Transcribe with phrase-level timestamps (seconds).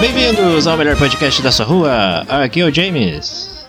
[0.00, 2.24] Bem-vindos ao melhor podcast da sua rua.
[2.26, 3.66] Aqui é o James.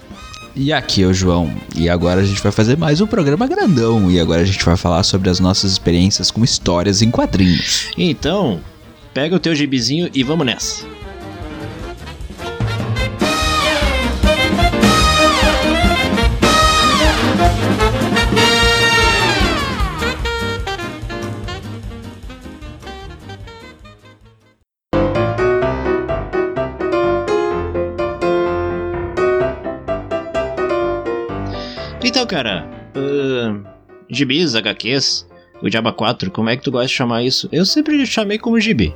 [0.55, 1.54] E aqui é o João.
[1.76, 4.10] E agora a gente vai fazer mais um programa grandão.
[4.10, 7.91] E agora a gente vai falar sobre as nossas experiências com histórias em quadrinhos.
[7.97, 8.62] Então,
[9.13, 10.85] pega o teu gibizinho e vamos nessa.
[32.31, 33.62] Cara, uh,
[34.09, 35.27] gibis, HQs,
[35.62, 37.49] o Diaba 4, como é que tu gosta de chamar isso?
[37.52, 38.95] Eu sempre chamei como gibi.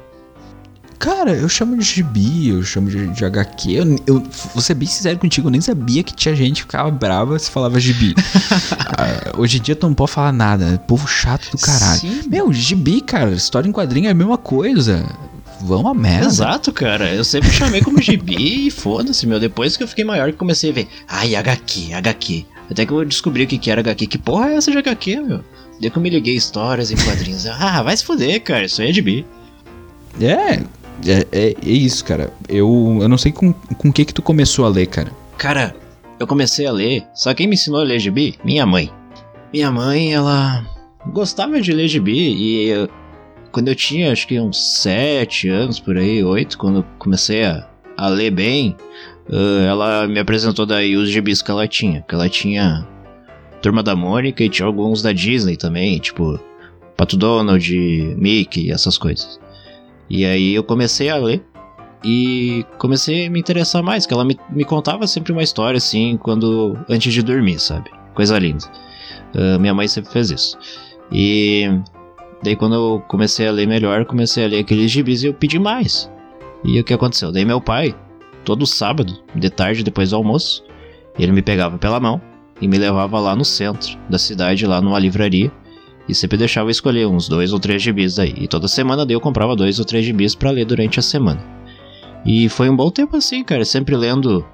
[0.98, 3.73] Cara, eu chamo de gibi, eu chamo de, de HQ.
[3.73, 6.90] Eu, eu vou ser bem sincero contigo, eu nem sabia que tinha gente que ficava
[6.90, 8.16] brava se falava gibi.
[8.98, 10.77] Ah, hoje em dia tu não pode falar nada, né?
[10.77, 11.99] povo chato do caralho.
[11.99, 12.21] Sim.
[12.29, 15.05] Meu, gibi, cara, história em quadrinho é a mesma coisa.
[15.59, 16.27] Vão a merda.
[16.27, 17.13] Exato, cara.
[17.13, 19.37] Eu sempre chamei como gibi e foda-se, meu.
[19.37, 20.87] Depois que eu fiquei maior que comecei a ver.
[21.09, 22.46] Ai, HQ, HQ.
[22.70, 24.08] Até que eu descobri o que, que era HQ.
[24.08, 25.41] Que porra é essa de HQ, meu?
[25.80, 27.46] Daí que eu me liguei histórias em quadrinhos.
[27.60, 28.66] Ah, vai se fuder, cara.
[28.66, 29.26] Isso aí é gibi.
[30.20, 32.32] É, é, é, é isso, cara.
[32.48, 35.12] Eu, eu não sei com o que que tu começou a ler, cara.
[35.38, 35.76] Cara,
[36.20, 37.04] eu comecei a ler.
[37.13, 38.36] Só quem me ensinou a ler gibi?
[38.43, 38.90] Minha mãe.
[39.54, 40.66] Minha mãe, ela
[41.08, 42.90] gostava de ler gibi e eu-
[43.52, 47.66] quando eu tinha acho que uns 7 anos por aí, 8, quando eu comecei a,
[47.96, 48.76] a ler bem,
[49.31, 52.01] ah, ela me apresentou daí os gibis que ela tinha.
[52.01, 52.87] Que ela tinha
[53.62, 56.40] Turma da Mônica e tinha alguns da Disney também, tipo
[56.95, 59.40] Pato Donald, Mickey, essas coisas.
[60.09, 61.43] E aí eu comecei a ler
[62.03, 66.18] e comecei a me interessar mais, que ela me, me contava sempre uma história assim,
[66.18, 67.90] quando antes de dormir, sabe?
[68.13, 68.66] Coisa linda.
[69.35, 70.57] Ah, minha mãe sempre fez isso.
[71.12, 71.68] E
[72.44, 75.57] daí quando eu comecei a ler melhor, comecei a ler aqueles gibis e eu pedi
[75.57, 76.12] mais.
[76.63, 77.31] E o que aconteceu?
[77.31, 77.96] Daí meu pai,
[78.46, 80.63] todo sábado, de tarde, depois do almoço,
[81.19, 82.22] ele me pegava pela mão
[82.62, 85.52] e me levava lá no centro da cidade, lá numa livraria.
[86.08, 88.34] E sempre deixava eu escolher uns dois ou três gibis daí.
[88.38, 91.44] E toda semana daí eu comprava dois ou três gibis pra ler durante a semana.
[92.24, 94.46] E foi um bom tempo assim, cara, sempre lendo.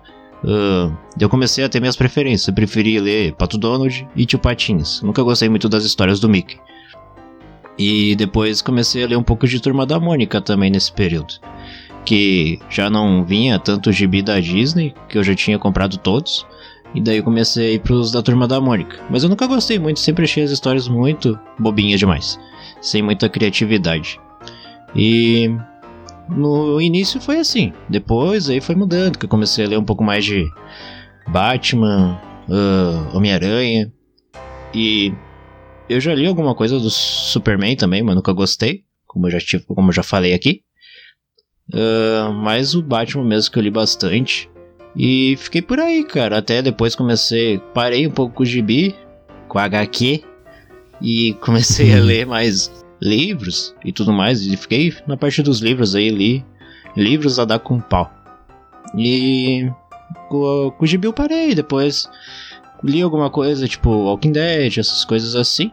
[0.46, 2.48] ah, eu comecei a ter minhas preferências.
[2.48, 5.02] Eu preferi ler Pato Donald e Tio Patinhas.
[5.02, 6.58] Nunca gostei muito das histórias do Mickey.
[7.78, 11.34] E depois comecei a ler um pouco de Turma da Mônica também nesse período.
[12.06, 16.46] Que já não vinha tanto gibi da Disney, que eu já tinha comprado todos.
[16.94, 19.00] E daí comecei a ir pros da Turma da Mônica.
[19.10, 22.40] Mas eu nunca gostei muito, sempre achei as histórias muito bobinhas demais.
[22.82, 24.20] Sem muita criatividade.
[24.96, 25.50] E
[26.30, 27.72] no início foi assim.
[27.88, 30.46] Depois aí foi mudando, que eu comecei a ler um pouco mais de
[31.28, 32.20] Batman,
[32.50, 33.92] ah, Homem-Aranha.
[34.74, 35.14] E
[35.90, 38.84] eu já li alguma coisa do Superman também, mas nunca gostei.
[39.06, 40.62] Como eu já, tive, como eu já falei aqui.
[41.74, 44.50] Ah, mas o Batman mesmo que eu li bastante.
[44.96, 46.38] E fiquei por aí, cara.
[46.38, 47.60] Até depois comecei.
[47.74, 48.96] Parei um pouco com o gibi,
[49.48, 50.24] com a HQ.
[51.02, 52.72] E comecei a ler mais
[53.02, 54.42] livros e tudo mais.
[54.42, 56.46] E fiquei na parte dos livros aí, li
[56.96, 58.12] livros a dar com pau.
[58.98, 59.72] E
[60.30, 61.56] com, com o gibi eu parei.
[61.56, 62.10] Depois
[62.84, 65.72] li alguma coisa tipo Walking Dead, essas coisas assim.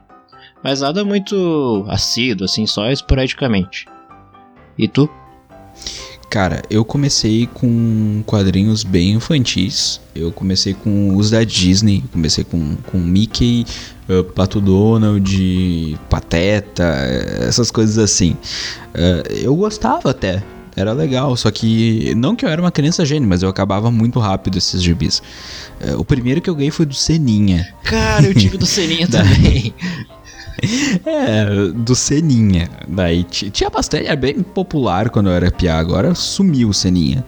[0.63, 3.87] Mas nada muito assíduo, assim, só esporadicamente.
[4.77, 5.09] E tu?
[6.31, 9.99] Cara, eu comecei com quadrinhos bem infantis.
[10.15, 12.05] Eu comecei com os da Disney.
[12.13, 13.65] Comecei com, com Mickey,
[14.09, 16.85] eh, Pato Donald, Pateta,
[17.41, 18.37] essas coisas assim.
[18.93, 20.43] Eh, eu gostava até.
[20.77, 24.21] Era legal, só que não que eu era uma criança gênio, mas eu acabava muito
[24.21, 25.23] rápido esses gibis.
[25.81, 27.75] Eh, o primeiro que eu ganhei foi do Seninha.
[27.83, 29.75] Cara, eu tive do Seninha também.
[31.07, 32.69] É, do Seninha.
[32.87, 37.25] Daí ti- tinha bastante, era bem popular quando eu era piá, agora sumiu o Seninha.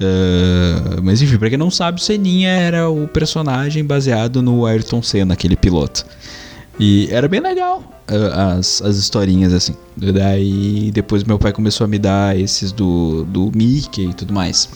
[0.00, 5.02] Ah, mas enfim, pra quem não sabe, o Seninha era o personagem baseado no Ayrton
[5.02, 6.04] Senna, aquele piloto.
[6.80, 9.74] E era bem legal ah, as, as historinhas assim.
[9.96, 14.68] Daí depois meu pai começou a me dar esses do, do Mickey e tudo mais.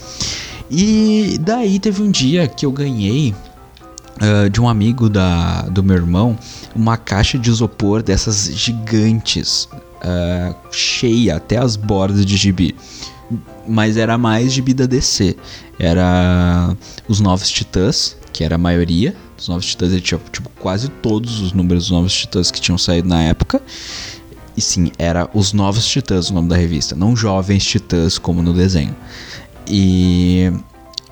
[0.69, 3.33] E daí teve um dia que eu ganhei
[4.19, 6.37] ah, de um amigo da, do meu irmão
[6.75, 9.67] uma caixa de isopor dessas gigantes,
[10.01, 12.75] ah, cheia até as bordas de gibi.
[13.67, 15.35] Mas era mais gibi da DC.
[15.77, 16.75] Era
[17.07, 19.13] os Novos Titãs, que era a maioria.
[19.37, 22.77] Os Novos Titãs ele tinha tipo, quase todos os números dos Novos Titãs que tinham
[22.77, 23.61] saído na época.
[24.55, 28.53] E sim, era os Novos Titãs o nome da revista, não Jovens Titãs como no
[28.53, 28.95] desenho.
[29.67, 30.51] E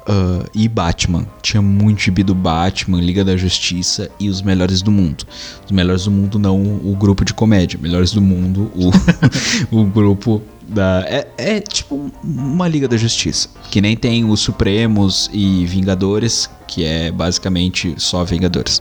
[0.07, 1.25] ah, e Batman.
[1.41, 5.25] Tinha muito gibi do Batman, Liga da Justiça e os melhores do mundo.
[5.65, 7.79] Os melhores do mundo, não o grupo de comédia.
[7.81, 8.91] Melhores do mundo, o,
[9.75, 13.49] o grupo Da, é, é tipo uma Liga da Justiça.
[13.71, 18.77] Que nem tem os Supremos e Vingadores, que é basicamente só Vingadores.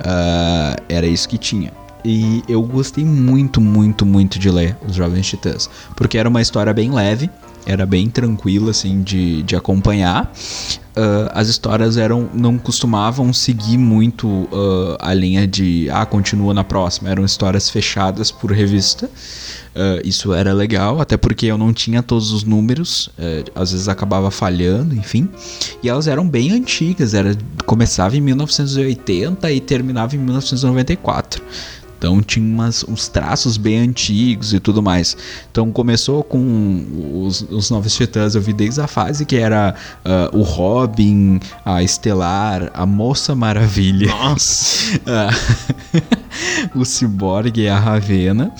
[0.00, 1.72] Uh, era isso que tinha.
[2.02, 5.68] E eu gostei muito, muito, muito de ler Os Jovens Titãs.
[5.94, 7.28] Porque era uma história bem leve,
[7.66, 10.32] era bem tranquila, assim, de, de acompanhar.
[10.90, 16.64] Uh, as histórias eram não costumavam seguir muito uh, a linha de ah continua na
[16.64, 17.08] próxima.
[17.08, 19.06] Eram histórias fechadas por revista.
[19.06, 23.08] Uh, isso era legal até porque eu não tinha todos os números
[23.54, 25.28] às vezes acabava falhando enfim.
[25.80, 31.40] E elas eram bem antigas era começava em 1980 e terminava em 1994
[32.00, 35.14] então tinha umas, uns traços bem antigos e tudo mais.
[35.52, 40.38] Então começou com os, os Novos Titãs, eu vi desde a fase que era uh,
[40.38, 44.08] o Robin, a Estelar, a Moça Maravilha.
[44.08, 44.98] Nossa!
[46.74, 48.50] o Cyborg e a Ravena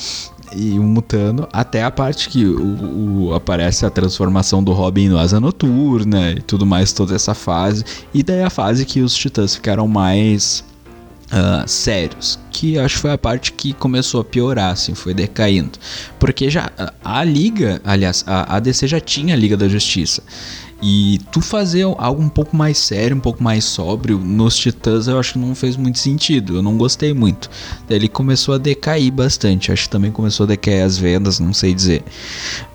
[0.54, 5.18] e o Mutano, até a parte que o, o, aparece a transformação do Robin no
[5.18, 7.84] Asa Noturna e tudo mais, toda essa fase.
[8.12, 10.64] E daí a fase que os Titãs ficaram mais
[11.32, 15.78] uh, sérios, que acho que foi a parte que começou a piorar, assim, foi decaindo.
[16.18, 20.22] Porque já a, a Liga, aliás, a, a DC já tinha a Liga da Justiça.
[20.82, 25.18] E tu fazer algo um pouco mais sério, um pouco mais sóbrio nos Titãs, eu
[25.18, 26.56] acho que não fez muito sentido.
[26.56, 27.50] Eu não gostei muito.
[27.86, 29.70] Daí ele começou a decair bastante.
[29.70, 32.02] Acho que também começou a decair as vendas, não sei dizer.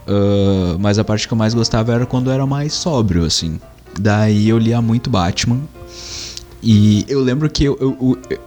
[0.07, 3.59] Uh, mas a parte que eu mais gostava era quando era mais sóbrio, assim.
[3.99, 5.61] Daí eu lia muito Batman.
[6.67, 8.39] E eu lembro que eu, eu, eu,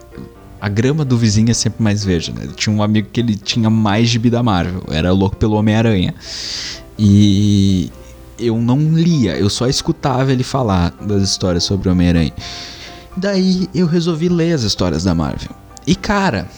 [0.61, 2.49] a grama do vizinho é sempre mais verde, né?
[2.57, 6.13] tinha um amigo que ele tinha mais gibi da Marvel, era louco pelo Homem-Aranha.
[6.99, 7.93] E
[8.37, 12.33] eu não lia, eu só escutava ele falar das histórias sobre o Homem-Aranha.
[13.17, 15.51] Daí eu resolvi ler as histórias da Marvel.
[15.87, 16.49] E cara,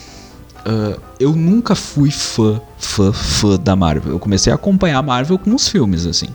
[0.61, 4.13] uh, eu nunca fui fã, fã, fã da Marvel.
[4.13, 6.29] Eu comecei a acompanhar a Marvel com os filmes, assim.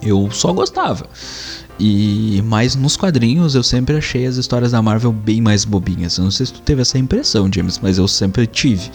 [0.00, 1.06] Eu só gostava.
[1.78, 6.16] E mas nos quadrinhos eu sempre achei as histórias da Marvel bem mais bobinhas.
[6.18, 8.90] Eu não sei se tu teve essa impressão, James, mas eu sempre tive.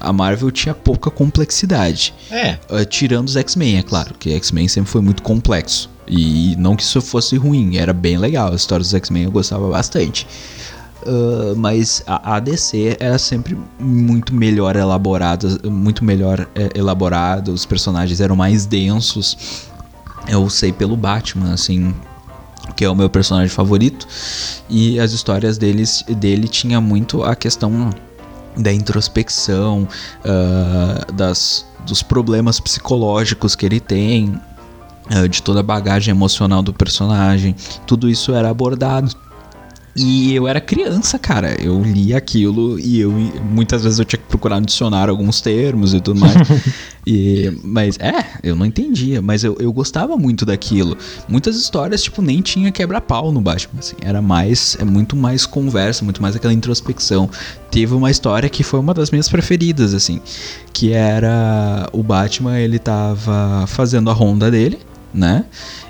[0.00, 2.14] A Marvel tinha pouca complexidade.
[2.30, 2.58] É.
[2.70, 5.90] Uh, tirando os X-Men, é claro, que X-Men sempre foi muito complexo.
[6.06, 8.52] E não que isso fosse ruim, era bem legal.
[8.52, 10.26] A história dos X-Men eu gostava bastante.
[11.02, 18.22] Uh, mas a ADC era sempre muito melhor elaborada, muito melhor é, elaborada, os personagens
[18.22, 19.68] eram mais densos
[20.28, 21.94] eu sei pelo Batman, assim,
[22.76, 24.06] que é o meu personagem favorito,
[24.68, 27.90] e as histórias deles, dele tinha muito a questão
[28.56, 29.88] da introspecção,
[30.24, 34.40] uh, das, dos problemas psicológicos que ele tem,
[35.10, 37.54] uh, de toda a bagagem emocional do personagem,
[37.86, 39.14] tudo isso era abordado
[39.96, 41.54] e eu era criança, cara.
[41.62, 45.94] Eu li aquilo e eu muitas vezes eu tinha que procurar no dicionário alguns termos
[45.94, 46.34] e tudo mais.
[47.06, 50.96] e, mas é, eu não entendia, mas eu, eu gostava muito daquilo.
[51.28, 53.96] Muitas histórias, tipo, nem tinha quebra-pau no Batman, assim.
[54.00, 57.30] Era mais, é muito mais conversa, muito mais aquela introspecção.
[57.70, 60.20] Teve uma história que foi uma das minhas preferidas, assim,
[60.72, 64.78] que era o Batman, ele tava fazendo a ronda dele,
[65.12, 65.44] né?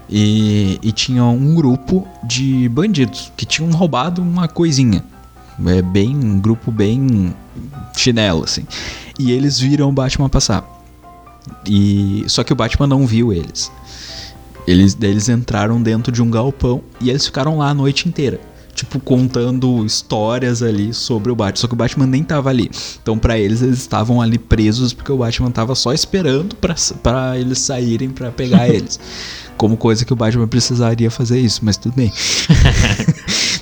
[0.09, 5.05] E, e tinha um grupo de bandidos que tinham roubado uma coisinha.
[5.67, 7.35] É bem um grupo bem
[7.97, 8.67] chinelo assim.
[9.19, 10.65] E eles viram o Batman passar.
[11.67, 13.71] E só que o Batman não viu eles.
[14.67, 18.41] Eles eles entraram dentro de um galpão e eles ficaram lá a noite inteira
[18.75, 21.61] tipo, contando histórias ali sobre o Batman.
[21.61, 22.71] Só que o Batman nem tava ali.
[23.03, 27.59] Então, para eles, eles estavam ali presos porque o Batman tava só esperando para eles
[27.59, 28.99] saírem para pegar eles.
[29.57, 32.13] Como coisa que o Batman precisaria fazer isso, mas tudo bem.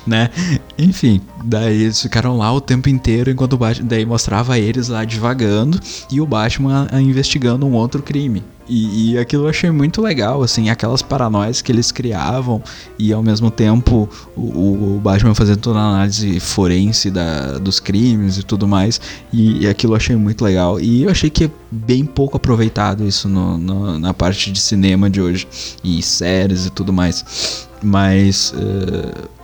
[0.05, 0.29] né?
[0.77, 5.05] Enfim, daí eles ficaram lá o tempo inteiro enquanto o Batman daí mostrava eles lá
[5.05, 5.79] divagando
[6.11, 8.43] e o Batman investigando um outro crime.
[8.67, 12.63] E, e, aquilo eu achei muito legal, assim, aquelas paranoias que eles criavam
[12.97, 18.37] e ao mesmo tempo o, o Batman fazendo toda a análise forense da, dos crimes
[18.37, 19.01] e tudo mais.
[19.33, 20.79] E, e, aquilo eu achei muito legal.
[20.79, 25.09] E eu achei que é bem pouco aproveitado isso no, no, na parte de cinema
[25.09, 25.45] de hoje
[25.83, 27.67] e séries e tudo mais.
[27.81, 28.53] Mas.
[28.53, 29.42] Uh,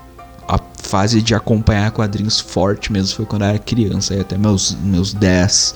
[0.49, 4.75] a fase de acompanhar quadrinhos forte mesmo foi quando eu era criança, aí até meus,
[4.83, 5.75] meus 10,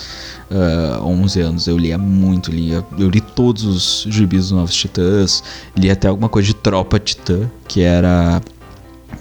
[0.50, 5.44] uh, 11 anos eu lia muito, lia, eu li todos os gibis dos Novos Titãs,
[5.78, 8.42] li até alguma coisa de Tropa Titã, que era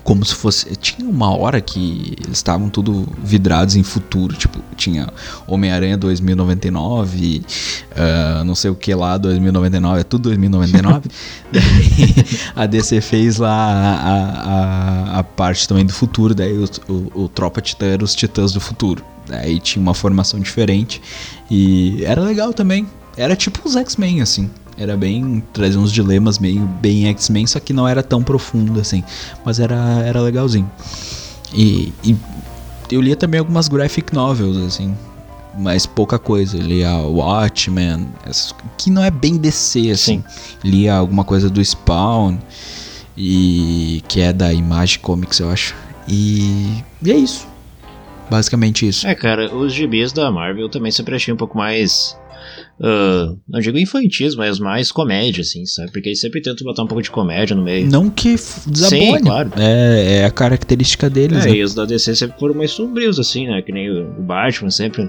[0.02, 0.74] como se fosse.
[0.76, 4.34] Tinha uma hora que eles estavam tudo vidrados em futuro.
[4.36, 5.08] Tipo, tinha
[5.46, 7.42] Homem-Aranha 2099,
[7.92, 11.08] uh, não sei o que lá, 2099, é tudo 2099.
[11.52, 12.14] daí
[12.56, 17.28] a DC fez lá a, a, a, parte também do futuro, daí o, o, o
[17.28, 19.04] Tropa Titã era os Titãs do futuro.
[19.26, 21.00] Daí tinha uma formação diferente
[21.50, 24.50] e era legal também Era tipo os X-Men, assim.
[24.82, 25.42] Era bem.
[25.52, 29.04] trazia uns dilemas meio bem X-Men, só que não era tão profundo assim.
[29.44, 30.68] Mas era, era legalzinho.
[31.54, 32.16] E, e
[32.90, 34.96] eu lia também algumas graphic novels, assim.
[35.56, 36.56] Mas pouca coisa.
[36.56, 38.08] Eu lia Watchmen,
[38.76, 40.24] que não é bem DC, assim.
[40.26, 40.44] Sim.
[40.64, 42.38] Lia alguma coisa do Spawn,
[43.16, 45.76] e que é da Image Comics, eu acho.
[46.08, 47.46] E, e é isso.
[48.30, 49.06] Basicamente isso.
[49.06, 52.16] É, cara, os gibis da Marvel também sempre achei um pouco mais
[52.82, 55.92] Uh, não digo infantis, mas mais comédia, assim, sabe?
[55.92, 57.88] Porque eles sempre tentam botar um pouco de comédia no meio.
[57.88, 58.34] Não que
[58.66, 59.18] desabone.
[59.18, 59.52] Sim, claro.
[59.56, 61.46] É, é a característica deles.
[61.46, 61.56] É, né?
[61.58, 63.62] e os da DC sempre foram mais sombrios, assim, né?
[63.62, 65.08] Que nem o Batman, sempre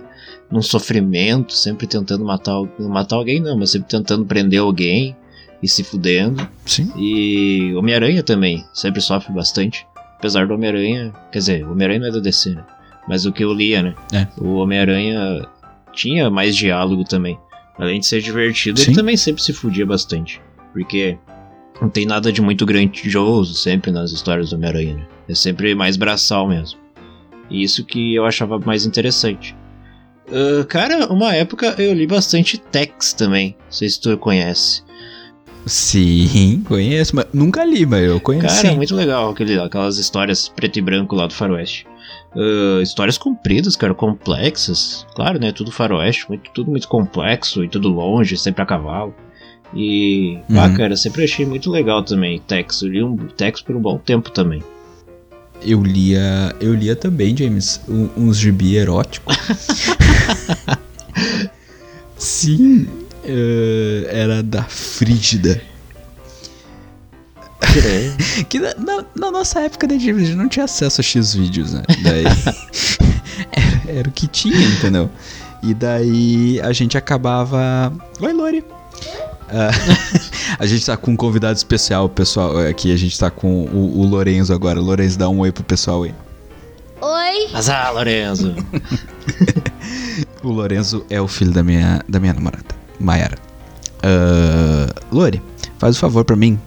[0.51, 5.15] num sofrimento, sempre tentando matar, matar alguém, não, mas sempre tentando prender alguém
[5.63, 6.47] e se fudendo.
[6.67, 6.91] Sim.
[6.95, 9.83] E Homem-Aranha também, sempre sofre bastante.
[10.19, 12.63] Apesar do Homem-Aranha, quer dizer, o Homem-Aranha não é da DC, né?
[13.07, 13.95] Mas o que eu lia, né?
[14.13, 14.27] É.
[14.37, 15.47] O Homem-Aranha
[15.91, 17.37] tinha mais diálogo também.
[17.77, 18.87] Além de ser divertido, Sim.
[18.87, 20.41] ele também sempre se fudia bastante.
[20.71, 21.17] Porque
[21.81, 25.07] não tem nada de muito grandioso sempre nas histórias do Homem-Aranha, né?
[25.27, 26.79] É sempre mais braçal mesmo.
[27.49, 29.55] E isso que eu achava mais interessante.
[30.27, 33.55] Uh, cara, uma época eu li bastante Tex também.
[33.65, 34.83] Não sei se tu conhece.
[35.65, 38.55] Sim, conheço, mas nunca li, mas eu conheço.
[38.55, 41.85] Cara, é muito legal aquele, aquelas histórias preto e branco lá do Faroeste.
[42.35, 45.05] Uh, histórias compridas, cara, complexas.
[45.15, 45.51] Claro, né?
[45.51, 49.13] Tudo faroeste, muito, tudo muito complexo e tudo longe, sempre a cavalo.
[49.75, 50.59] E, uhum.
[50.59, 52.81] ah, cara, sempre achei muito legal também Tex.
[52.81, 54.63] Eu li um Tex por um bom tempo também.
[55.61, 57.81] Eu lia, eu lia também, James,
[58.17, 59.37] uns gibi eróticos.
[62.17, 65.61] Sim, uh, era da Frígida.
[68.49, 71.73] Que na, na, na, nossa época de a gente não tinha acesso a X vídeos,
[71.73, 71.83] né?
[72.03, 72.23] Daí
[73.51, 75.09] era, era, o que tinha, entendeu?
[75.61, 77.91] E daí a gente acabava.
[78.19, 78.59] Oi, Lori!
[78.59, 79.71] Uh,
[80.59, 82.57] a gente tá com um convidado especial, pessoal.
[82.59, 84.79] Aqui a gente tá com o, o Lorenzo agora.
[84.79, 86.13] Lorenzo, dá um oi pro pessoal aí.
[87.01, 87.47] Oi!
[87.53, 88.55] Azar, Lorenzo!
[90.43, 93.37] o Lorenzo é o filho da minha, da minha namorada, Mayara.
[93.99, 95.41] Uh, Lori,
[95.77, 96.59] faz o um favor pra mim.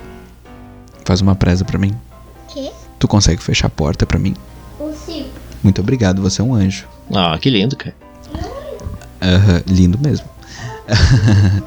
[1.06, 1.94] Faz uma presa para mim.
[2.48, 2.72] Quê?
[2.98, 4.34] Tu consegue fechar a porta para mim?
[4.76, 5.28] Consigo.
[5.62, 6.84] Muito obrigado, você é um anjo.
[7.14, 7.94] Ah, que lindo, cara.
[8.34, 10.26] Uh, lindo mesmo.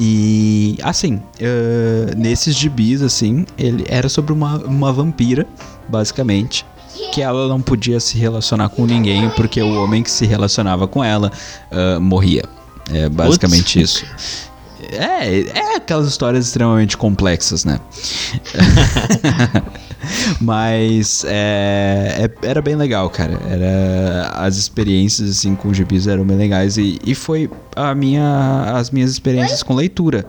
[0.00, 5.46] e assim, uh, nesses gibis, assim, ele era sobre uma, uma vampira,
[5.86, 6.64] basicamente.
[7.12, 11.04] Que ela não podia se relacionar com ninguém porque o homem que se relacionava com
[11.04, 11.30] ela
[11.70, 12.44] uh, morria.
[12.90, 13.96] É basicamente Putz.
[13.96, 14.06] isso.
[14.92, 17.80] É, é aquelas histórias extremamente complexas, né?
[20.40, 23.38] Mas é, é, era bem legal, cara.
[23.48, 28.90] Era, as experiências assim, com gibis eram bem legais e, e foi a minha, as
[28.90, 30.26] minhas experiências com leitura,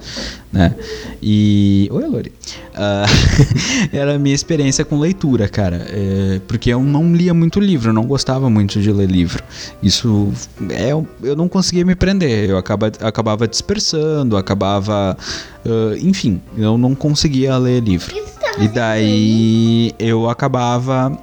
[0.53, 0.75] né?
[1.21, 1.89] E...
[1.91, 2.31] Oi, Lori.
[2.75, 5.85] Uh, era a minha experiência com leitura, cara.
[5.89, 9.43] É, porque eu não lia muito livro, eu não gostava muito de ler livro.
[9.81, 10.31] Isso...
[10.69, 12.49] É, eu não conseguia me prender.
[12.49, 15.17] Eu acaba, acabava dispersando, acabava...
[15.65, 18.15] Uh, enfim, eu não conseguia ler livro.
[18.59, 21.17] E daí eu acabava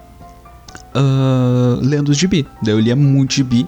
[0.97, 2.47] uh, lendo os gibi.
[2.63, 3.67] Daí eu lia muito gibi.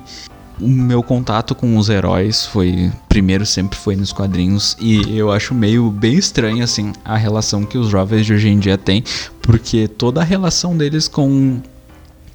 [0.61, 2.91] O meu contato com os heróis foi.
[3.09, 4.77] Primeiro sempre foi nos quadrinhos.
[4.81, 8.59] E eu acho meio bem estranho, assim, a relação que os jovens de hoje em
[8.59, 9.05] dia têm.
[9.41, 11.61] Porque toda a relação deles com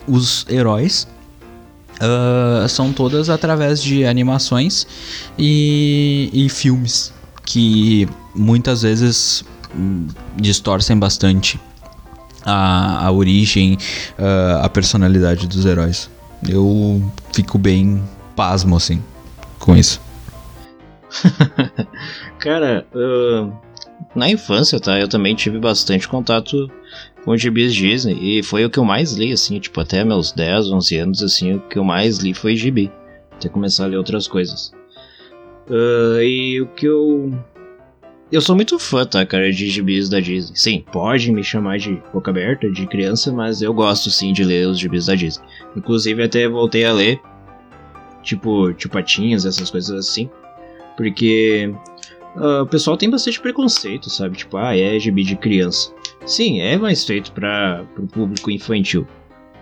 [0.07, 1.07] os heróis
[1.95, 4.87] uh, são todas através de animações
[5.37, 7.13] e, e filmes.
[7.45, 9.43] Que muitas vezes
[10.37, 11.59] distorcem bastante
[12.45, 13.77] a, a origem,
[14.17, 16.09] uh, a personalidade dos heróis.
[16.47, 17.01] Eu
[17.31, 18.01] fico bem
[18.35, 19.01] pasmo, assim,
[19.59, 20.01] com isso.
[22.39, 23.53] Cara, uh,
[24.15, 24.99] na infância, tá?
[24.99, 26.69] Eu também tive bastante contato
[27.23, 30.71] com gibis Disney e foi o que eu mais li, assim, tipo, até meus 10,
[30.71, 32.91] 11 anos, assim, o que eu mais li foi gibi.
[33.31, 34.71] Até começar a ler outras coisas.
[35.69, 37.31] Uh, e o que eu
[38.33, 40.55] eu sou muito fã, tá, cara, de gibis da Disney.
[40.55, 44.67] Sim, pode me chamar de boca aberta, de criança, mas eu gosto sim de ler
[44.67, 45.45] os gibis da Disney.
[45.77, 47.21] Inclusive até voltei a ler,
[48.23, 50.29] tipo, tipo patinhas, essas coisas assim.
[50.97, 51.73] Porque
[52.35, 54.37] uh, o pessoal tem bastante preconceito, sabe?
[54.37, 55.93] Tipo, ah, é gibi de criança.
[56.25, 59.07] Sim, é mais feito para o público infantil.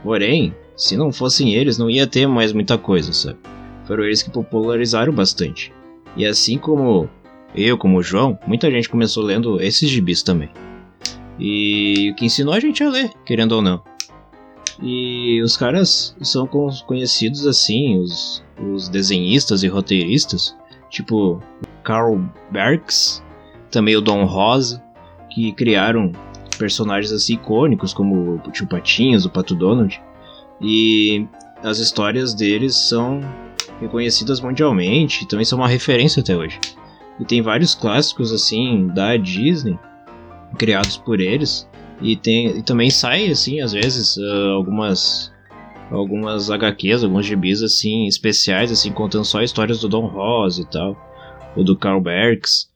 [0.04, 3.38] Porém, se não fossem eles, não ia ter mais muita coisa, sabe?
[3.86, 5.74] Foram eles que popularizaram bastante.
[6.16, 7.10] E assim como
[7.56, 10.50] eu, como o João, muita gente começou lendo esses gibis também.
[11.40, 13.82] E o que ensinou a gente a ler, querendo ou não.
[14.82, 20.56] E os caras são conhecidos assim, os, os desenhistas e roteiristas,
[20.90, 21.40] tipo
[21.84, 22.20] Carl
[22.52, 23.24] Barks,
[23.70, 24.82] também o Don Rosa,
[25.30, 26.12] que criaram
[26.58, 30.02] personagens assim icônicos como o Tio Patinhas, o Pato Donald.
[30.60, 31.28] E
[31.64, 33.22] as histórias deles são
[33.80, 36.60] reconhecidas mundialmente, também são uma referência até hoje.
[37.20, 39.78] E tem vários clássicos assim da Disney
[40.58, 41.70] criados por eles
[42.02, 45.32] e tem e também sai assim às vezes uh, algumas
[45.90, 50.98] algumas HQs, alguns gibis assim especiais assim contando só histórias do Don Rosa e tal,
[51.56, 52.70] ou do Carl Barks.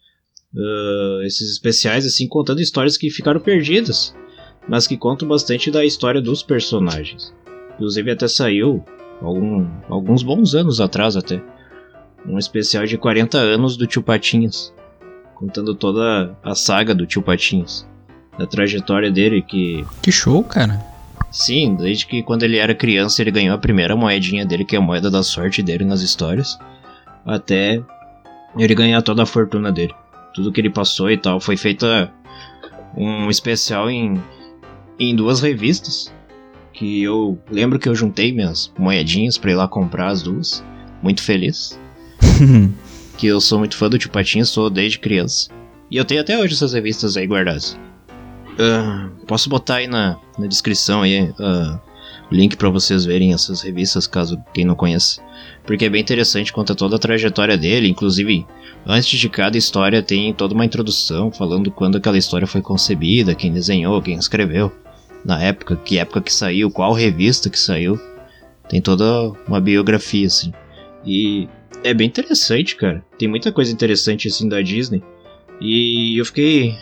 [0.53, 4.15] Uh, esses especiais assim contando histórias que ficaram perdidas,
[4.69, 7.33] mas que contam bastante da história dos personagens.
[7.73, 8.83] Inclusive até saiu
[9.21, 11.41] algum, alguns bons anos atrás até
[12.27, 14.73] um especial de 40 anos do Tio Patinhas,
[15.35, 17.87] contando toda a saga do Tio Patinhas,
[18.37, 20.83] da trajetória dele que Que show, cara.
[21.31, 24.79] Sim, desde que quando ele era criança ele ganhou a primeira moedinha dele, que é
[24.79, 26.57] a moeda da sorte dele nas histórias,
[27.25, 27.81] até
[28.57, 29.93] ele ganhar toda a fortuna dele.
[30.33, 31.39] Tudo que ele passou e tal.
[31.39, 32.11] Foi feita
[32.95, 34.21] um especial em,
[34.99, 36.13] em duas revistas.
[36.73, 40.63] Que eu lembro que eu juntei minhas moedinhas pra ir lá comprar as duas.
[41.01, 41.79] Muito feliz.
[43.17, 45.49] que eu sou muito fã do Tio Patinhas, sou desde criança.
[45.89, 47.77] E eu tenho até hoje essas revistas aí guardadas.
[48.57, 51.79] Ah, posso botar aí na, na descrição aí ah,
[52.31, 55.21] o link para vocês verem essas revistas, caso quem não conheça.
[55.65, 58.45] Porque é bem interessante, conta toda a trajetória dele, inclusive
[58.85, 63.51] antes de cada história tem toda uma introdução falando quando aquela história foi concebida, quem
[63.51, 64.71] desenhou, quem escreveu,
[65.23, 67.99] na época, que época que saiu, qual revista que saiu.
[68.69, 70.53] Tem toda uma biografia assim.
[71.05, 71.47] E
[71.83, 73.03] é bem interessante, cara.
[73.17, 75.03] Tem muita coisa interessante assim da Disney.
[75.59, 76.75] E eu fiquei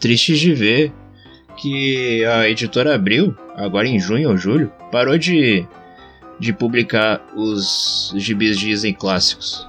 [0.00, 0.92] triste de ver
[1.56, 5.66] que a editora Abril, agora em junho ou julho, parou de,
[6.38, 9.66] de publicar os gibis Disney clássicos.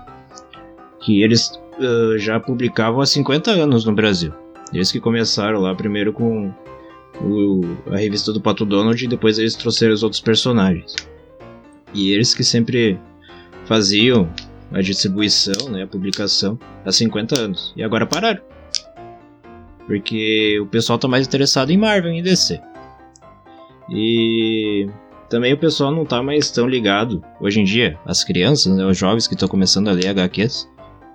[1.01, 4.33] Que eles uh, já publicavam há 50 anos no Brasil.
[4.73, 6.51] Eles que começaram lá primeiro com
[7.21, 10.95] o, a revista do Pato Donald e depois eles trouxeram os outros personagens.
[11.93, 12.99] E eles que sempre
[13.65, 14.29] faziam
[14.71, 17.73] a distribuição, né, a publicação há 50 anos.
[17.75, 18.41] E agora pararam.
[19.85, 22.59] Porque o pessoal tá mais interessado em Marvel e DC.
[23.89, 24.87] E
[25.29, 28.97] também o pessoal não tá mais tão ligado, hoje em dia, as crianças, né, os
[28.97, 30.69] jovens que estão começando a ler HQs,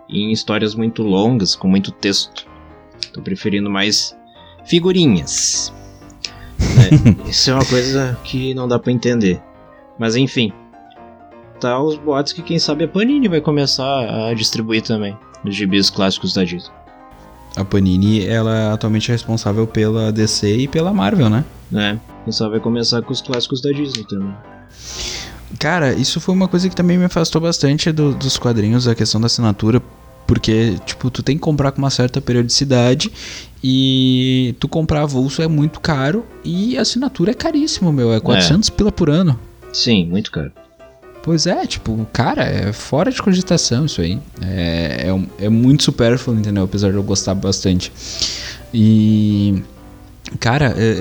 [0.08, 2.46] em histórias muito longas, com muito texto.
[3.12, 4.16] Tô preferindo mais
[4.64, 5.72] figurinhas.
[6.58, 7.16] Né?
[7.28, 9.40] Isso é uma coisa que não dá para entender.
[9.98, 10.52] Mas enfim,
[11.60, 15.90] tá os boatos que quem sabe a Panini vai começar a distribuir também os gibis
[15.90, 16.79] clássicos da Disney.
[17.56, 21.44] A Panini, ela é atualmente responsável pela DC e pela Marvel, né?
[21.74, 24.32] É, quem sabe vai começar com os clássicos da Disney também.
[25.58, 29.20] Cara, isso foi uma coisa que também me afastou bastante do- dos quadrinhos, a questão
[29.20, 29.82] da assinatura,
[30.26, 33.10] porque, tipo, tu tem que comprar com uma certa periodicidade
[33.62, 38.70] e tu comprar avulso é muito caro e a assinatura é caríssimo, meu, é 400
[38.70, 39.38] pila por ano.
[39.72, 40.52] Sim, muito caro.
[41.22, 44.18] Pois é, tipo, cara, é fora de cogitação isso aí.
[44.42, 45.06] É,
[45.38, 46.64] é, é muito supérfluo, entendeu?
[46.64, 47.92] Apesar de eu gostar bastante.
[48.72, 49.62] E.
[50.38, 50.96] Cara, é-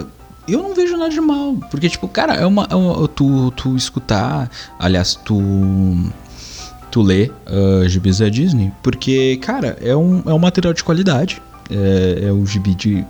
[0.00, 0.04] é,
[0.48, 1.56] eu não vejo nada de mal.
[1.70, 2.68] Porque, tipo, cara, é uma.
[2.70, 4.48] é uma- tu, tu escutar.
[4.78, 5.40] Aliás, tu.
[6.90, 8.72] Tu lê uh, gibis da Disney.
[8.82, 11.42] Porque, cara, é um, é um material de qualidade.
[11.68, 13.04] É, é um gibi de.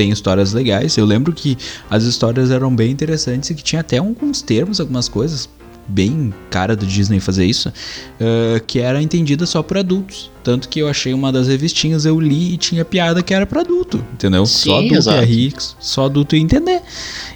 [0.00, 0.96] Tem histórias legais.
[0.96, 1.58] Eu lembro que
[1.90, 5.46] as histórias eram bem interessantes e que tinha até alguns termos, algumas coisas
[5.86, 7.72] bem cara do Disney fazer isso,
[8.18, 10.30] eh, que era entendida só por adultos.
[10.42, 13.60] Tanto que eu achei uma das revistinhas, eu li e tinha piada que era pra
[13.60, 14.46] adulto, entendeu?
[14.46, 15.18] só Sim, adulto exato.
[15.18, 16.80] ia rir, só adulto ia entender.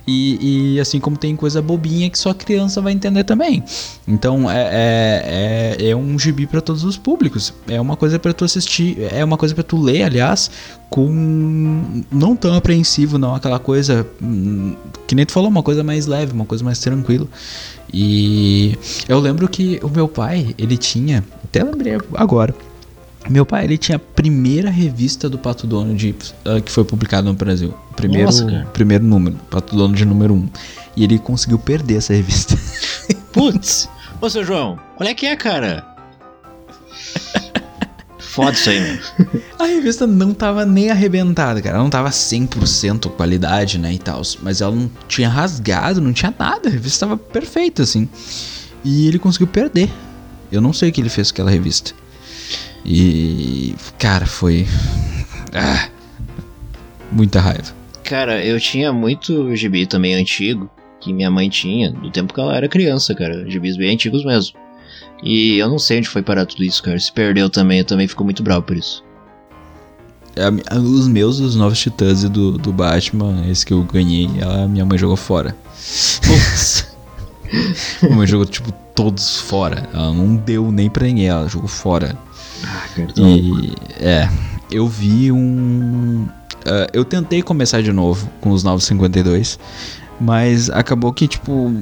[0.06, 3.62] E, e assim como tem coisa bobinha que só criança vai entender também.
[4.08, 7.52] Então é, é, é, é um gibi pra todos os públicos.
[7.68, 10.50] É uma coisa pra tu assistir, é uma coisa pra tu ler, aliás,
[10.88, 14.76] com não tão apreensivo, não aquela coisa hum,
[15.06, 17.26] que nem tu falou, uma coisa mais leve, uma coisa mais tranquila.
[17.96, 18.76] E
[19.08, 22.52] eu lembro que o meu pai, ele tinha, até lembrei agora.
[23.30, 27.34] Meu pai, ele tinha a primeira revista do Pato Donald ah, que foi publicada no
[27.34, 27.72] Brasil.
[27.94, 30.36] Primeiro, Nossa, primeiro número, Pato Donald número 1.
[30.36, 30.48] Um.
[30.96, 32.58] E ele conseguiu perder essa revista.
[33.32, 33.88] Putz!
[34.20, 35.93] Ô, seu João, qual é que é, cara?
[38.34, 39.00] Foda isso aí, mano.
[39.60, 41.76] A revista não tava nem arrebentada, cara.
[41.76, 44.22] Ela não tava 100% qualidade, né, e tal.
[44.42, 46.68] Mas ela não tinha rasgado, não tinha nada.
[46.68, 48.08] A revista tava perfeita, assim.
[48.84, 49.88] E ele conseguiu perder.
[50.50, 51.92] Eu não sei o que ele fez com aquela revista.
[52.84, 53.76] E.
[53.98, 54.66] Cara, foi.
[55.56, 55.88] Ah,
[57.12, 57.72] muita raiva.
[58.02, 60.68] Cara, eu tinha muito gibi também antigo,
[61.00, 63.48] que minha mãe tinha, do tempo que ela era criança, cara.
[63.48, 64.58] Gibis bem antigos mesmo.
[65.24, 66.98] E eu não sei onde foi parar tudo isso, cara.
[67.00, 69.02] Se perdeu também, eu também fico muito bravo por isso.
[70.36, 74.68] É, os meus, os novos titãs e do, do Batman, esse que eu ganhei, a
[74.68, 75.56] minha mãe jogou fora.
[78.02, 79.88] Minha mãe jogou, tipo, todos fora.
[79.92, 82.16] Ela não deu nem pra ninguém, ela jogou fora.
[82.64, 84.28] Ah, cara, E, é,
[84.70, 86.26] eu vi um.
[86.66, 89.58] Uh, eu tentei começar de novo com os 952,
[90.20, 91.72] mas acabou que, tipo,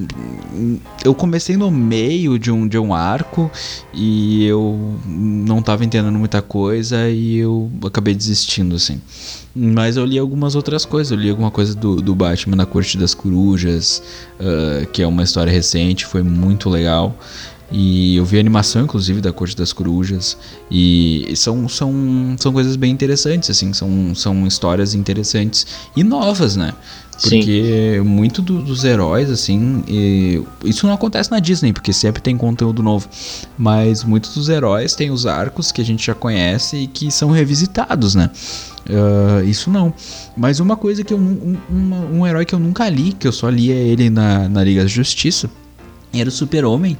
[1.04, 3.50] eu comecei no meio de um, de um arco
[3.92, 9.00] e eu não tava entendendo muita coisa e eu acabei desistindo, assim.
[9.54, 11.12] Mas eu li algumas outras coisas.
[11.12, 14.02] Eu li alguma coisa do, do Batman na Corte das Corujas,
[14.40, 17.14] uh, que é uma história recente, foi muito legal.
[17.70, 20.36] E eu vi a animação, inclusive, da Corte das Corujas.
[20.70, 23.72] E são, são, são coisas bem interessantes, assim.
[23.72, 25.66] São, são histórias interessantes
[25.96, 26.74] e novas, né?
[27.20, 28.00] Porque Sim.
[28.00, 29.84] muito do, dos heróis, assim.
[30.64, 33.08] isso não acontece na Disney, porque sempre tem conteúdo novo.
[33.56, 37.30] Mas muitos dos heróis têm os arcos que a gente já conhece e que são
[37.30, 38.30] revisitados, né?
[38.88, 39.94] Uh, isso não.
[40.36, 41.18] Mas uma coisa que eu.
[41.18, 44.82] Um, um, herói que eu nunca li, que eu só lia ele na, na Liga
[44.82, 45.48] da Justiça
[46.20, 46.96] era o Super-Homem.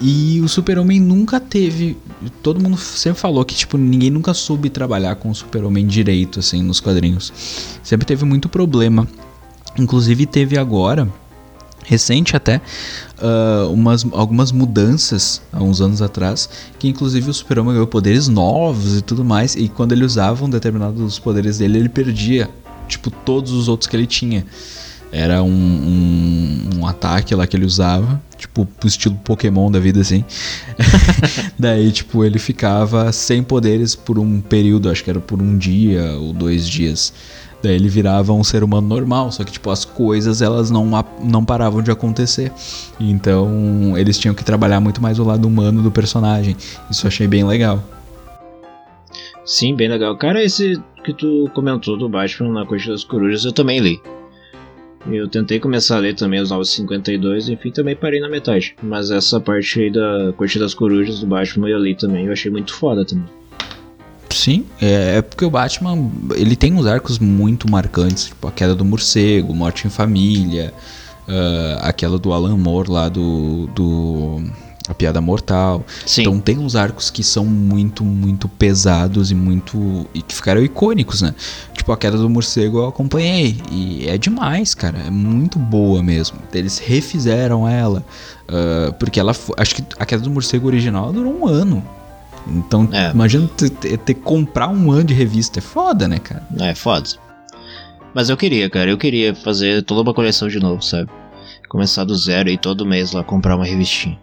[0.00, 1.96] E o Super-Homem nunca teve.
[2.42, 6.62] Todo mundo sempre falou que, tipo, ninguém nunca soube trabalhar com o Super-Homem direito, assim,
[6.62, 7.32] nos quadrinhos.
[7.82, 9.06] Sempre teve muito problema.
[9.76, 11.08] Inclusive, teve agora,
[11.84, 12.60] recente até,
[13.18, 18.98] uh, umas, algumas mudanças há uns anos atrás, que inclusive o Super-Homem ganhou poderes novos
[18.98, 19.54] e tudo mais.
[19.54, 22.50] E quando ele usava um determinados poderes dele, ele perdia,
[22.88, 24.44] tipo, todos os outros que ele tinha.
[25.12, 30.24] Era um, um, um, ataque lá que ele usava, tipo, estilo Pokémon da vida assim.
[31.56, 36.16] Daí, tipo, ele ficava sem poderes por um período, acho que era por um dia
[36.18, 37.12] ou dois dias.
[37.64, 40.90] Daí ele virava um ser humano normal, só que tipo as coisas elas não,
[41.22, 42.52] não paravam de acontecer.
[43.00, 46.54] Então eles tinham que trabalhar muito mais o lado humano do personagem.
[46.90, 47.82] Isso eu achei bem legal.
[49.46, 50.14] Sim, bem legal.
[50.18, 53.98] Cara, esse que tu comentou do Batman na Corte das Corujas eu também li.
[55.10, 58.76] Eu tentei começar a ler também os 952, enfim, também parei na metade.
[58.82, 62.50] Mas essa parte aí da Corte das Corujas do Batman eu li também, eu achei
[62.50, 63.28] muito foda também.
[64.34, 68.74] Sim, é, é, porque o Batman ele tem uns arcos muito marcantes, tipo a queda
[68.74, 70.74] do morcego, Morte em Família,
[71.28, 74.42] uh, aquela do Alan Moore lá do, do
[74.88, 75.84] a Piada Mortal.
[76.04, 76.22] Sim.
[76.22, 80.06] Então tem uns arcos que são muito, muito pesados e muito.
[80.12, 81.34] e que ficaram icônicos, né?
[81.72, 83.56] Tipo, a queda do morcego eu acompanhei.
[83.70, 84.98] E é demais, cara.
[84.98, 86.38] É muito boa mesmo.
[86.52, 88.04] Eles refizeram ela.
[88.48, 89.34] Uh, porque ela.
[89.56, 91.82] Acho que a queda do morcego original durou um ano.
[92.46, 93.10] Então, é.
[93.10, 95.58] imagina ter, ter, ter, comprar um ano de revista.
[95.58, 96.46] É foda, né, cara?
[96.60, 97.08] É, foda.
[98.14, 98.90] Mas eu queria, cara.
[98.90, 101.10] Eu queria fazer toda uma coleção de novo, sabe?
[101.68, 104.18] Começar do zero e todo mês lá comprar uma revistinha.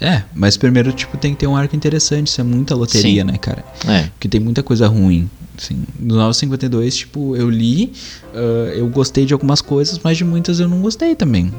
[0.00, 3.30] É, mas primeiro, tipo, tem que ter um arco interessante, isso é muita loteria, Sim.
[3.32, 3.64] né, cara?
[3.88, 4.02] É.
[4.08, 5.30] Porque tem muita coisa ruim.
[5.56, 7.92] Assim, no 952, tipo, eu li,
[8.34, 11.52] uh, eu gostei de algumas coisas, mas de muitas eu não gostei também.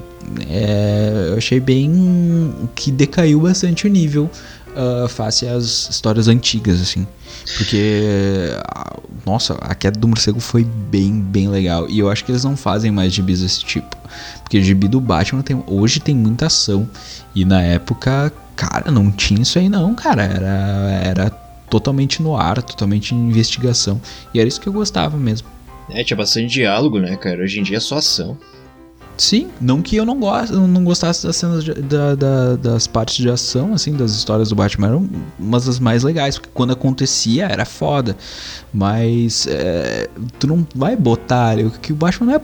[0.50, 4.30] É, eu achei bem que decaiu bastante o nível
[4.76, 7.08] uh, face às histórias antigas, assim.
[7.58, 8.52] Porque,
[9.26, 11.90] nossa, a queda do morcego foi bem, bem legal.
[11.90, 13.96] E eu acho que eles não fazem mais gibis desse tipo.
[14.42, 16.90] Porque o gibi do Batman tem, hoje tem muita ação.
[17.34, 20.24] E na época, cara, não tinha isso aí não, cara.
[20.24, 21.30] Era, era
[21.70, 24.02] totalmente no ar, totalmente em investigação.
[24.34, 25.48] E era isso que eu gostava mesmo.
[25.90, 27.44] É, tinha bastante diálogo, né, cara?
[27.44, 28.38] Hoje em dia é só ação.
[29.18, 33.16] Sim, não que eu não, gost, não gostasse das cenas de, da, da, das partes
[33.16, 37.46] de ação, assim, das histórias do Batman, eram umas das mais legais, porque quando acontecia
[37.46, 38.18] era foda.
[38.74, 41.56] Mas é, tu não vai botar.
[41.82, 42.42] Que o Batman não é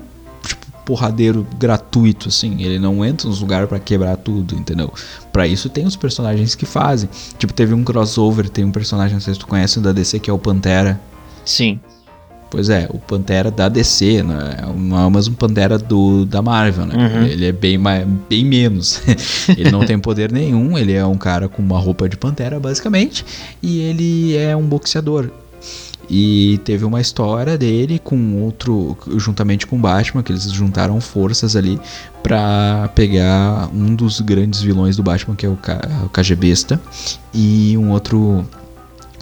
[0.47, 2.61] tipo, porradeiro gratuito, assim.
[2.63, 4.93] Ele não entra nos lugares para quebrar tudo, entendeu?
[5.33, 7.09] Para isso tem os personagens que fazem.
[7.37, 10.29] Tipo, teve um crossover, tem um personagem, não sei se tu conhece da DC, que
[10.29, 10.99] é o Pantera.
[11.43, 11.81] Sim.
[12.51, 14.57] Pois é, o Pantera da DC, né?
[14.75, 16.95] não é mais um Pantera do, da Marvel, né?
[16.95, 17.23] Uhum.
[17.23, 19.01] Ele é bem, mais, bem menos.
[19.57, 23.25] ele não tem poder nenhum, ele é um cara com uma roupa de Pantera, basicamente,
[23.63, 25.29] e ele é um boxeador.
[26.09, 31.55] E teve uma história dele com outro, juntamente com o Batman, que eles juntaram forças
[31.55, 31.79] ali
[32.21, 36.09] para pegar um dos grandes vilões do Batman, que é o, K, o
[37.33, 38.45] e um outro,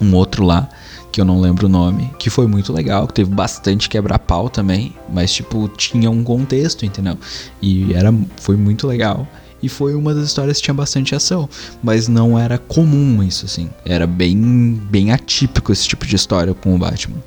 [0.01, 0.67] um outro lá
[1.11, 4.93] que eu não lembro o nome, que foi muito legal, que teve bastante quebra-pau também,
[5.09, 7.17] mas tipo, tinha um contexto, entendeu?
[7.61, 9.27] E era foi muito legal.
[9.61, 11.49] E foi uma das histórias que tinha bastante ação,
[11.83, 13.69] mas não era comum isso assim.
[13.85, 17.17] Era bem bem atípico esse tipo de história com o Batman.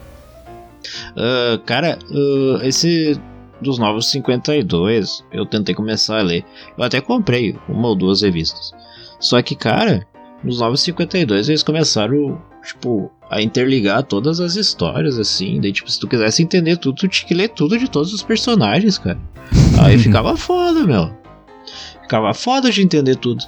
[1.11, 3.21] Uh, cara, uh, esse
[3.63, 6.45] dos novos 52, eu tentei começar a ler.
[6.77, 8.73] Eu até comprei uma ou duas revistas.
[9.21, 10.07] Só que, cara,
[10.43, 15.61] nos 952 eles começaram, tipo, a interligar todas as histórias, assim.
[15.61, 18.23] Daí, tipo, se tu quisesse entender tudo, tu tinha que ler tudo de todos os
[18.23, 19.19] personagens, cara.
[19.83, 21.13] Aí ficava foda, meu.
[22.03, 23.43] Ficava foda de entender tudo.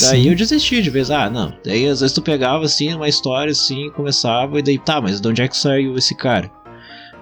[0.00, 0.30] Daí Sim.
[0.30, 1.52] eu desisti de vez, ah, não.
[1.64, 5.28] Daí às vezes tu pegava assim uma história assim, começava, e daí, tá, mas de
[5.28, 6.50] onde é que saiu esse cara?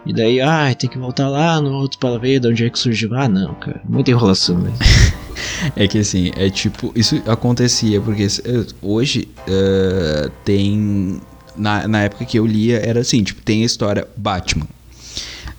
[0.04, 2.78] E daí, ah, tem que voltar lá no outro para ver de onde é que
[2.78, 3.12] surgiu.
[3.14, 4.78] Ah, não, cara, muita enrolação mesmo.
[5.74, 11.20] É que assim, é tipo, isso acontecia porque eh, hoje eh, tem.
[11.56, 14.66] Na, na época que eu lia, era assim: tipo, tem a história Batman.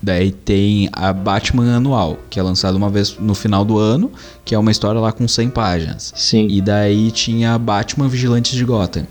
[0.02, 4.12] Daí tem a Batman anual, que é lançada uma vez no final do ano,
[4.46, 6.14] que é uma história lá com 100 páginas.
[6.16, 6.48] Sim.
[6.50, 9.08] E daí tinha Batman Vigilantes de Gotham.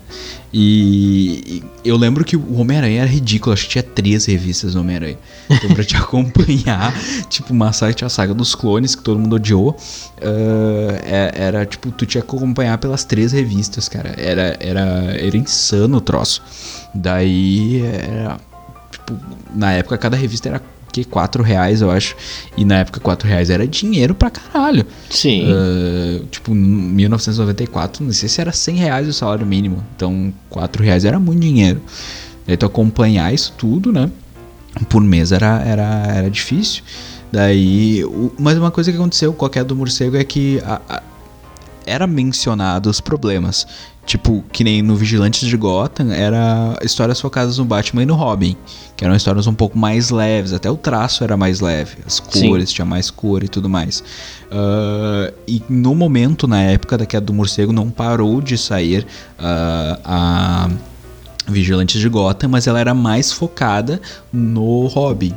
[0.53, 5.17] E, eu lembro que o Homem-Aranha era ridículo, acho que tinha três revistas do Homem-Aranha.
[5.49, 6.93] Então, pra te acompanhar,
[7.29, 7.53] tipo,
[7.93, 9.75] tinha a saga dos clones, que todo mundo odiou.
[11.03, 14.15] é- era, tipo, tu tinha que acompanhar pelas três revistas, cara.
[14.17, 14.81] Era, era,
[15.19, 16.41] era insano o troço.
[16.93, 18.39] Daí, era,
[18.89, 19.15] tipo,
[19.53, 20.61] na época cada revista era,
[21.03, 22.15] que 4 reais, eu acho.
[22.55, 24.85] E na época 4 reais era dinheiro pra caralho.
[25.09, 25.45] Sim.
[25.51, 29.83] Uh, tipo, em 1994, não sei se era 100 reais o salário mínimo.
[29.95, 31.81] Então, 4 reais era muito dinheiro.
[32.45, 34.09] Daí tu acompanhar isso tudo, né?
[34.89, 36.83] Por mês era, era, era difícil.
[37.31, 40.81] Daí, o- mas uma coisa que aconteceu com a queda do morcego é que a-
[40.87, 41.03] a-
[41.85, 43.67] era mencionado os problemas.
[44.07, 48.55] Tipo, que nem no Vigilantes de Gotham, era histórias focadas no Batman e no Robin.
[48.95, 51.97] Que eram histórias um pouco mais leves, até o traço era mais leve.
[52.05, 52.47] As Sim.
[52.49, 54.01] cores, tinha mais cor e tudo mais.
[54.49, 59.05] Ah, e no momento, na época da queda do morcego, não parou de sair
[59.37, 60.69] ah, a
[61.51, 65.33] Vigilantes de Gotham, mas ela era mais focada no Robin.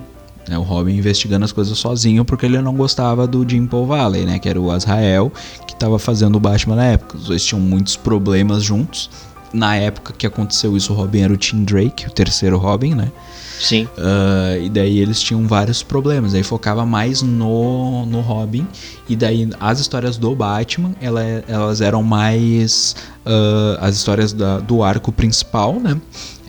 [0.48, 0.56] né?
[0.56, 4.38] O Robin investigando as coisas sozinho porque ele não gostava do Jim Paul Valley, né?
[4.38, 5.32] Que era o Azrael
[5.80, 7.16] estava fazendo o Batman na época.
[7.16, 9.08] Os dois tinham muitos problemas juntos.
[9.52, 13.10] Na época que aconteceu isso, o Robin era o Tim Drake, o terceiro Robin, né?
[13.58, 13.88] Sim.
[13.98, 16.34] Ah, e daí eles tinham vários problemas.
[16.34, 18.66] Aí focava mais no, no Robin.
[19.08, 22.94] E daí as histórias do Batman, ela, elas eram mais.
[23.26, 26.00] ah, as histórias da- do arco principal, né?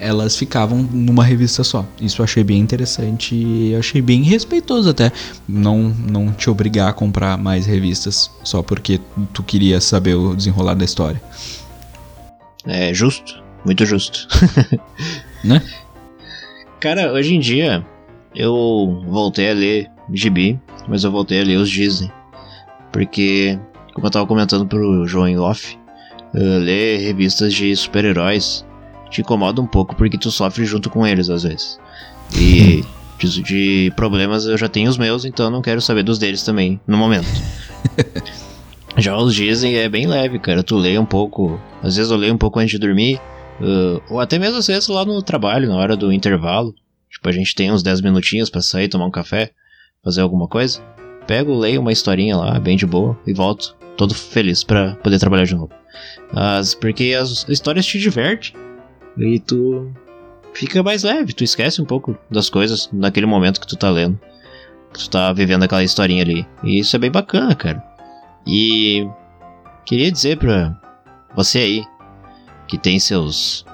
[0.03, 1.85] Elas ficavam numa revista só.
[2.01, 5.11] Isso eu achei bem interessante e achei bem respeitoso até.
[5.47, 8.99] Não, não te obrigar a comprar mais revistas só porque
[9.31, 11.21] tu queria saber o desenrolar da história.
[12.65, 13.43] É justo.
[13.63, 14.27] Muito justo.
[15.43, 15.59] Né?
[16.79, 17.83] Cara, hoje em dia
[18.35, 22.11] eu voltei a ler gibi, mas eu voltei a ler os Disney.
[22.91, 23.59] Porque,
[23.95, 25.79] como eu tava comentando pro João em off,
[26.31, 28.63] ler revistas de super-heróis
[29.11, 31.79] te incomoda um pouco porque tu sofre junto com eles às vezes.
[32.35, 32.83] E
[33.19, 36.79] de, de problemas eu já tenho os meus, então não quero saber dos deles também
[36.87, 37.27] no momento.
[38.97, 40.63] Já os Disney é bem leve, cara.
[40.63, 41.59] Tu lê um pouco.
[41.81, 43.19] Às vezes eu leio um pouco antes de dormir.
[43.59, 46.75] uh, ou até mesmo às vezes lá no trabalho, na hora do intervalo.
[47.09, 49.51] Tipo, a gente tem uns 10 minutinhos pra sair, tomar um café,
[50.03, 50.81] fazer alguma coisa.
[51.27, 53.75] Pego, leio uma historinha lá, bem de boa, e volto.
[53.97, 55.69] Todo feliz pra poder trabalhar de novo.
[56.33, 58.53] Mas porque as histórias te divertem.
[59.17, 59.91] E tu
[60.53, 64.19] fica mais leve, tu esquece um pouco das coisas naquele momento que tu tá lendo.
[64.93, 66.45] Que tu tá vivendo aquela historinha ali.
[66.63, 67.83] E isso é bem bacana, cara.
[68.45, 69.07] E
[69.85, 70.77] queria dizer pra
[71.35, 71.83] você aí,
[72.67, 73.65] que tem seus.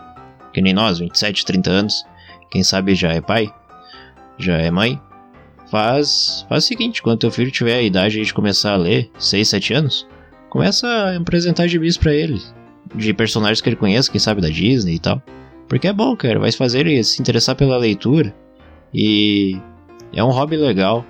[0.54, 2.06] que nem nós, 27, 30 anos,
[2.52, 3.52] quem sabe já é pai,
[4.38, 5.00] já é mãe,
[5.70, 9.48] faz, faz o seguinte: quando teu filho tiver a idade de começar a ler, 6,
[9.48, 10.08] 7 anos,
[10.50, 12.42] começa a apresentar gibis pra ele,
[12.96, 15.22] de personagens que ele conhece, quem sabe da Disney e tal.
[15.68, 18.34] Porque é bom, cara, vai fazer ele se interessar pela leitura
[18.94, 19.58] e
[20.14, 21.06] é um hobby legal.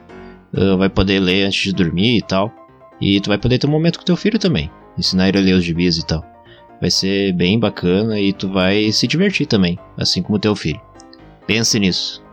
[0.54, 2.52] uh, vai poder ler antes de dormir e tal.
[3.00, 4.72] E tu vai poder ter um momento com teu filho também.
[4.98, 6.26] Ensinar ele a ler os gibis e tal.
[6.82, 10.82] Vai ser bem bacana e tu vai se divertir também, assim como teu filho.
[11.46, 12.24] Pense nisso.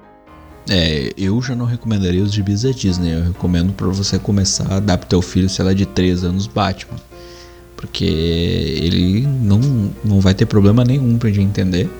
[0.68, 3.12] É, eu já não recomendaria os gibis da Disney.
[3.12, 6.46] Eu recomendo pra você começar a dar pro teu filho, sei lá, de 3 anos
[6.46, 6.96] Batman.
[7.84, 9.60] Porque ele não,
[10.02, 11.90] não vai ter problema nenhum pra gente entender.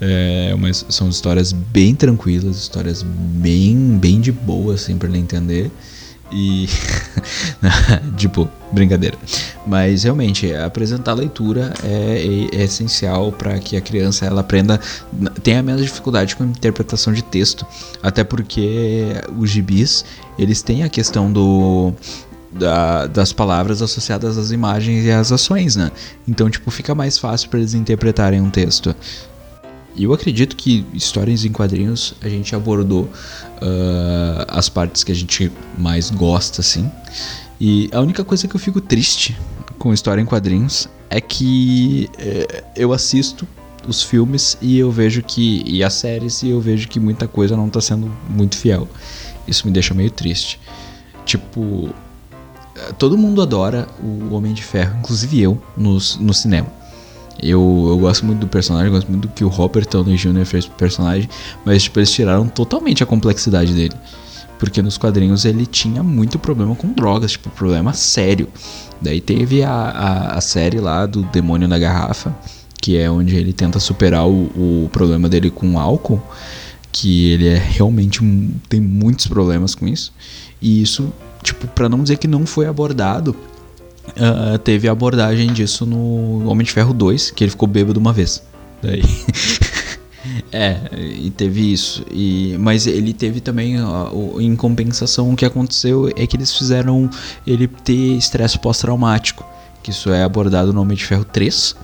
[0.00, 5.70] É, mas são histórias bem tranquilas, histórias bem, bem de boa, assim, pra ele entender.
[6.30, 6.68] E.
[8.16, 9.16] tipo, brincadeira.
[9.66, 14.80] Mas realmente, apresentar a leitura é, é essencial para que a criança ela aprenda,
[15.42, 17.64] tenha menos dificuldade com a interpretação de texto.
[18.02, 19.06] Até porque
[19.38, 20.04] os gibis,
[20.38, 21.92] eles têm a questão do.
[22.58, 25.90] Da- das palavras associadas às imagens e às ações, né?
[26.26, 28.94] Então, tipo, fica mais fácil para eles interpretarem um texto.
[29.94, 33.08] E eu acredito que histórias em quadrinhos a gente abordou
[33.62, 36.90] ah, as partes que a gente mais gosta, assim.
[37.60, 39.36] E a única coisa que eu fico triste
[39.78, 43.46] com história em quadrinhos é que é, eu assisto
[43.88, 45.62] os filmes e eu vejo que.
[45.64, 48.86] e as séries e eu vejo que muita coisa não tá sendo muito fiel.
[49.48, 50.60] Isso me deixa meio triste.
[51.24, 51.88] Tipo.
[52.98, 56.68] Todo mundo adora o Homem de Ferro, inclusive eu, no, cinema.
[57.42, 60.44] Eu, eu gosto muito do personagem, gosto muito do que o Robert Downey Jr.
[60.44, 61.28] fez pro personagem,
[61.64, 63.94] mas tipo, eles tiraram totalmente a complexidade dele.
[64.58, 68.48] Porque nos quadrinhos ele tinha muito problema com drogas, tipo, problema sério.
[69.00, 72.34] Daí teve a, a, a série lá do Demônio na Garrafa,
[72.80, 76.22] que é onde ele tenta superar o, o problema dele com álcool,
[76.90, 78.20] que ele é realmente
[78.68, 80.12] tem muitos problemas com isso.
[80.60, 81.12] E isso,
[81.46, 83.34] tipo, pra não dizer que não foi abordado,
[84.18, 88.12] ah, teve a abordagem disso no Homem de Ferro 2, que ele ficou bêbado uma
[88.12, 88.42] vez.
[88.82, 89.02] Daí.
[90.52, 90.78] é,
[91.18, 92.04] e teve isso.
[92.10, 93.76] E, mas ele teve também,
[94.40, 97.08] em compensação, o que aconteceu é que eles fizeram
[97.46, 99.44] ele ter estresse pós-traumático.
[99.82, 101.76] Que isso é abordado no Homem de Ferro 3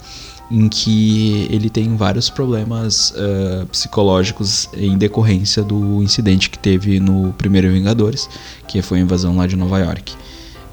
[0.52, 7.32] em que ele tem vários problemas ah, psicológicos em decorrência do incidente que teve no
[7.32, 8.28] primeiro Vingadores,
[8.68, 10.14] que foi a invasão lá de Nova York.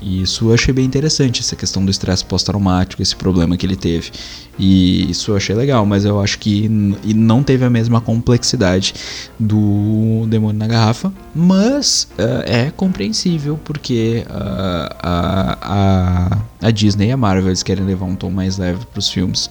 [0.02, 3.76] E isso eu achei bem interessante, essa questão do estresse pós-traumático, esse problema que ele
[3.76, 4.12] teve.
[4.58, 8.94] E isso eu achei legal, mas eu acho que não teve a mesma complexidade
[9.40, 11.12] do Demônio na Garrafa.
[11.36, 17.86] Mas ah, é compreensível, porque ah, a, a, a Disney e a Marvel eles querem
[17.86, 19.50] levar um tom mais leve para os filmes.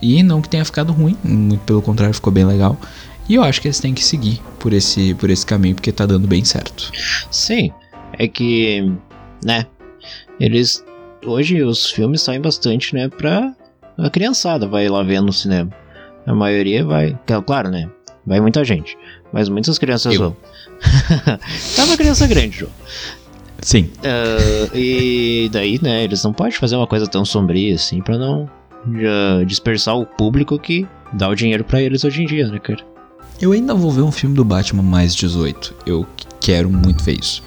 [0.00, 2.78] E não que tenha ficado ruim, muito pelo contrário, ficou bem legal.
[3.28, 6.06] E eu acho que eles têm que seguir por esse, por esse caminho, porque tá
[6.06, 6.90] dando bem certo.
[7.30, 7.70] Sim,
[8.14, 8.90] é que,
[9.44, 9.66] né,
[10.40, 10.84] eles
[11.24, 13.52] hoje os filmes saem bastante, né, pra
[13.98, 15.70] a criançada vai lá ver no cinema.
[16.26, 17.88] A maioria vai, que- claro, né,
[18.26, 18.96] vai muita gente,
[19.32, 20.20] mas muitas crianças Eu.
[20.20, 20.36] vão.
[21.76, 22.72] tá uma criança grande, João.
[23.60, 28.16] Sim, Ah, e daí, né, eles não podem fazer uma coisa tão sombria assim pra
[28.16, 28.48] não
[29.46, 32.80] dispersar o público que dá o dinheiro pra eles hoje em dia, né, cara?
[33.40, 35.74] Eu ainda vou ver um filme do Batman mais 18.
[35.86, 36.06] Eu
[36.40, 37.42] quero muito ver isso.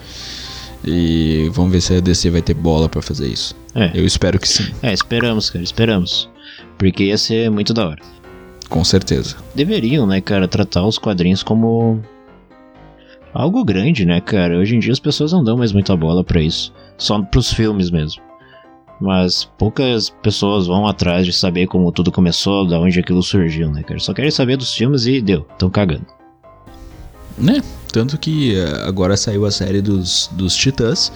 [0.84, 3.56] E vamos ver se a DC vai ter bola pra fazer isso.
[3.76, 3.91] É.
[3.94, 6.30] Eu espero que sim, É, esperamos, cara, esperamos.
[6.78, 8.02] Porque ia ser muito da hora.
[8.70, 9.36] com certeza.
[9.54, 12.02] deveriam, né, cara, tratar os quadrinhos como
[13.34, 14.58] algo grande, né, cara?
[14.58, 17.89] Hoje em dia as pessoas não dão mais muita bola pra isso, só pros filmes
[17.91, 18.22] mesmo.
[19.00, 23.82] Mas poucas pessoas vão atrás de saber como tudo começou, da onde aquilo surgiu, né,
[23.84, 24.00] cara?
[24.00, 26.06] Só querem saber dos filmes e deu, tão cagando.
[27.38, 27.62] Né?
[27.92, 31.12] Tanto que eh, agora saiu a série dos, dos Titãs,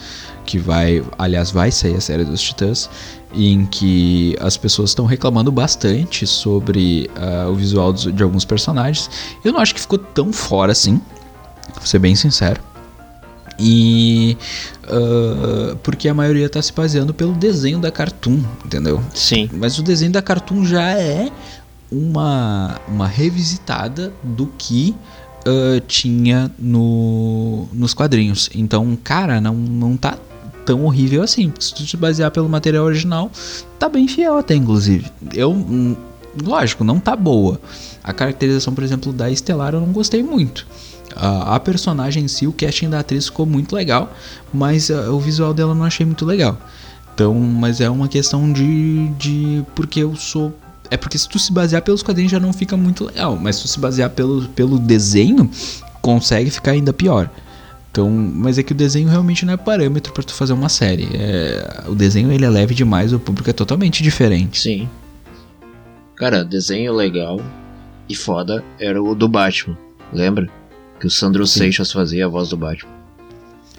[0.46, 2.90] que vai, aliás, vai sair a série dos Titãs,
[3.34, 9.10] em que as pessoas estão reclamando bastante sobre ah, o visual dos- de alguns personagens.
[9.44, 11.02] Eu não acho que ficou tão fora assim,
[11.76, 12.62] vou ser bem sincero.
[13.58, 14.38] E
[14.88, 19.02] ah, porque a maioria tá se baseando pelo desenho da Cartoon, entendeu?
[19.14, 21.30] Sim, Mas o desenho da Cartoon já é
[21.92, 24.96] uma, uma revisitada do que
[25.46, 28.50] ah, tinha no, nos quadrinhos.
[28.54, 30.18] Então, cara, não, não tá
[30.66, 31.54] tão horrível assim.
[31.60, 33.32] Se tu te basear pelo material original,
[33.78, 35.12] tá bem fiel até, inclusive.
[35.34, 35.96] Eu, hum,
[36.44, 37.60] lógico, não tá boa.
[38.04, 40.66] A caracterização, por exemplo, da Estelar eu não gostei muito.
[41.16, 44.12] A, a personagem em si, o casting da atriz ficou muito legal,
[44.54, 46.58] mas ah, o visual dela eu não achei muito legal.
[47.14, 49.64] Então, mas é uma questão de, de.
[49.74, 50.54] Porque eu sou.
[50.90, 53.38] É porque se tu se basear pelos quadrinhos já não fica muito legal.
[53.38, 55.50] Mas se tu se basear pelo, pelo desenho,
[56.02, 57.30] consegue ficar ainda pior.
[57.92, 61.08] Então, mas é que o desenho realmente não é parâmetro pra tu fazer uma série.
[61.14, 64.60] É, o desenho ele é leve demais, o público é totalmente diferente.
[64.60, 64.90] sim.
[66.16, 67.42] Cara, desenho legal
[68.08, 69.78] e foda era o do Batman,
[70.14, 70.50] lembra?
[70.98, 71.60] Que o Sandro Sim.
[71.60, 72.90] Seixas fazia a voz do Batman.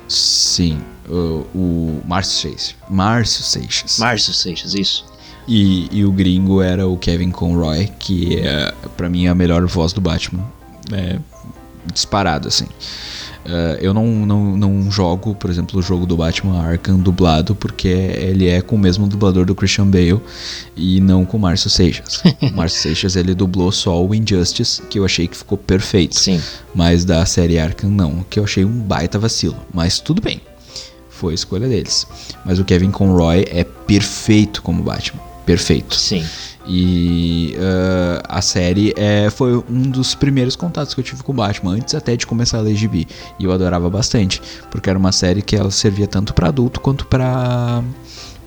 [0.06, 2.76] Sim, o, o Márcio Seixas.
[2.90, 3.98] Márcio Seixas.
[3.98, 5.06] Márcio Seixas, isso.
[5.48, 9.64] E, e o gringo era o Kevin Conroy, que é, pra mim, é a melhor
[9.66, 10.44] voz do Batman.
[10.92, 11.18] É,
[11.92, 12.66] disparado, assim.
[13.48, 17.86] É, eu não, não, não jogo, por exemplo, o jogo do Batman Arkham dublado, porque
[17.88, 20.20] ele é com o mesmo dublador do Christian Bale
[20.76, 22.22] e não com o Márcio Seixas.
[22.42, 26.18] o Márcio Seixas ele dublou só o Injustice, que eu achei que ficou perfeito.
[26.18, 26.40] Sim.
[26.74, 29.56] Mas da série Arkham não, que eu achei um baita vacilo.
[29.72, 30.40] Mas tudo bem,
[31.08, 32.06] foi a escolha deles.
[32.44, 35.94] Mas o Kevin Conroy é perfeito como Batman, perfeito.
[35.94, 36.26] Sim.
[36.68, 41.34] E ah, a série é, foi um dos primeiros contatos que eu tive com o
[41.34, 43.06] Batman, antes até de começar a ler gibi.
[43.38, 47.06] E eu adorava bastante, porque era uma série que ela servia tanto pra adulto quanto
[47.06, 47.82] pra,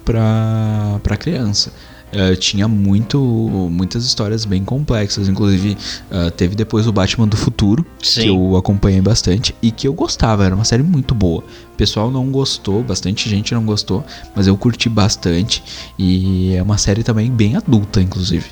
[0.04, 1.72] pra criança.
[2.14, 5.28] Uh, tinha muito, muitas histórias bem complexas.
[5.28, 5.78] Inclusive,
[6.12, 8.22] uh, teve depois o Batman do Futuro, Sim.
[8.22, 10.46] que eu acompanhei bastante e que eu gostava.
[10.46, 11.44] Era uma série muito boa.
[11.74, 14.04] O pessoal não gostou, bastante gente não gostou,
[14.36, 15.64] mas eu curti bastante.
[15.98, 18.46] E é uma série também bem adulta, inclusive.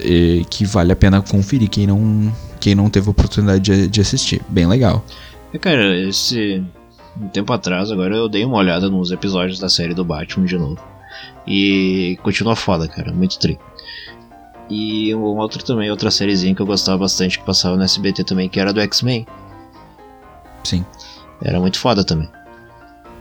[0.00, 4.40] E que vale a pena conferir quem não, quem não teve oportunidade de, de assistir.
[4.48, 5.04] Bem legal.
[5.52, 6.62] É, cara, esse.
[7.20, 10.56] Um tempo atrás, agora eu dei uma olhada nos episódios da série do Batman de
[10.56, 10.91] novo.
[11.46, 13.58] E continua foda, cara, muito tri.
[14.70, 18.48] E um outro também, outra sériezinha que eu gostava bastante que passava no SBT também,
[18.48, 19.26] que era do X-Men.
[20.64, 20.84] Sim.
[21.42, 22.28] Era muito foda também.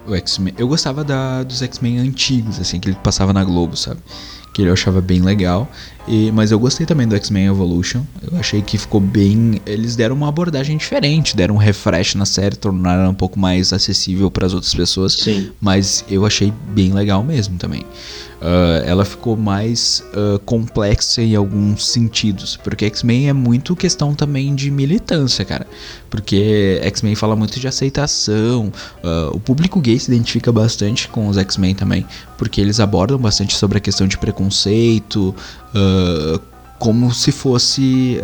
[0.07, 0.53] O X-Men.
[0.57, 3.99] Eu gostava da, dos X-Men antigos, assim, que ele passava na Globo, sabe?
[4.53, 5.67] Que eu achava bem legal.
[6.07, 8.03] E, mas eu gostei também do X-Men Evolution.
[8.29, 9.61] Eu achei que ficou bem.
[9.65, 14.31] Eles deram uma abordagem diferente, deram um refresh na série, tornaram um pouco mais acessível
[14.31, 15.13] para as outras pessoas.
[15.13, 15.51] Sim.
[15.59, 17.85] Mas eu achei bem legal mesmo também.
[18.41, 24.55] Uh, ela ficou mais uh, complexa em alguns sentidos, porque X-Men é muito questão também
[24.55, 25.67] de militância, cara.
[26.09, 28.73] Porque X-Men fala muito de aceitação,
[29.03, 32.03] uh, o público gay se identifica bastante com os X-Men também,
[32.35, 35.35] porque eles abordam bastante sobre a questão de preconceito,
[36.79, 38.19] como se fosse.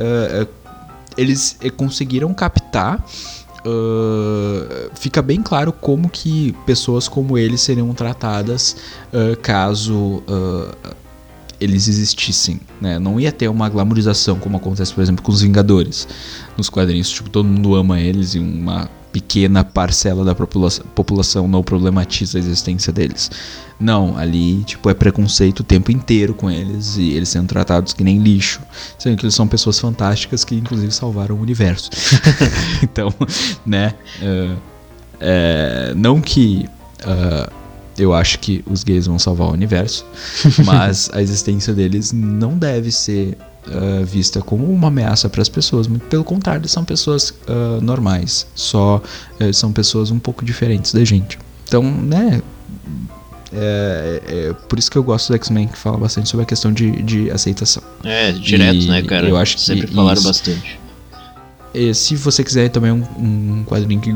[1.17, 3.03] eles conseguiram captar
[3.65, 8.77] Uh, fica bem claro como que pessoas como ele seriam tratadas
[9.11, 10.95] uh, caso uh,
[11.59, 12.99] eles existissem, né?
[12.99, 16.07] Não ia ter uma glamorização como acontece, por exemplo, com os Vingadores
[16.55, 17.09] nos quadrinhos.
[17.09, 22.39] Tipo, todo mundo ama eles e uma pequena parcela da população, população não problematiza a
[22.39, 23.31] existência deles.
[23.79, 28.03] Não, ali, tipo, é preconceito o tempo inteiro com eles e eles sendo tratados que
[28.03, 28.61] nem lixo.
[28.97, 31.89] Sendo que eles são pessoas fantásticas que, inclusive, salvaram o universo.
[32.83, 33.11] então,
[33.65, 33.95] né?
[34.21, 34.57] Uh,
[35.19, 36.69] é, não que.
[37.01, 37.51] Uh,
[37.97, 40.05] eu acho que os gays vão salvar o universo,
[40.63, 43.35] mas a existência deles não deve ser
[43.69, 45.87] uh, vista como uma ameaça para as pessoas.
[45.87, 49.01] Muito pelo contrário, são pessoas uh, normais, só
[49.39, 51.37] uh, são pessoas um pouco diferentes da gente.
[51.67, 52.41] Então, né?
[53.53, 56.71] É, é, por isso que eu gosto do X-Men, que fala bastante sobre a questão
[56.71, 57.81] de, de aceitação.
[58.03, 59.27] É, direto, E né, cara?
[59.27, 60.27] eu acho que Sempre falaram isso.
[60.27, 60.79] bastante.
[61.73, 64.15] E se você quiser também um, um quadrinho que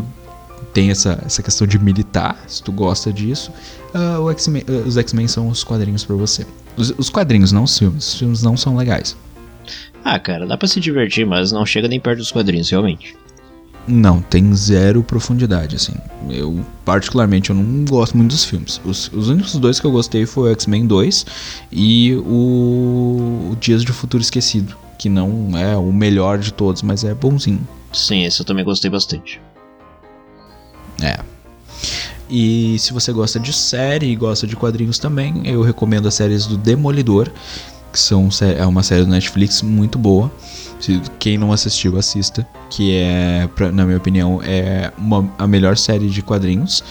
[0.73, 3.51] tem essa, essa questão de militar, se tu gosta disso,
[4.21, 6.45] o X-Men- ah, os X-Men são os quadrinhos pra você.
[6.75, 8.07] Os, os quadrinhos, não os filmes.
[8.13, 9.15] Os filmes não são legais.
[10.03, 13.15] Ah, cara, dá pra se divertir, mas não chega nem perto dos quadrinhos, realmente.
[13.87, 15.93] Não, tem zero profundidade, assim.
[16.29, 18.79] Eu, particularmente, eu não gosto muito dos filmes.
[18.85, 21.25] Os, os únicos dois que eu gostei foi o X-Men 2
[21.71, 27.03] e o, o Dias de Futuro Esquecido, que não é o melhor de todos, mas
[27.03, 27.67] é bonzinho.
[27.91, 29.41] Sim, esse eu também gostei bastante.
[31.01, 31.19] É.
[32.29, 36.45] E se você gosta de série e gosta de quadrinhos também, eu recomendo as séries
[36.45, 37.29] do Demolidor,
[37.91, 40.31] que são é uma série do Netflix muito boa.
[41.19, 46.09] Quem não assistiu, assista, que é, pra- na minha opinião, é uma, a melhor série
[46.09, 46.83] de quadrinhos.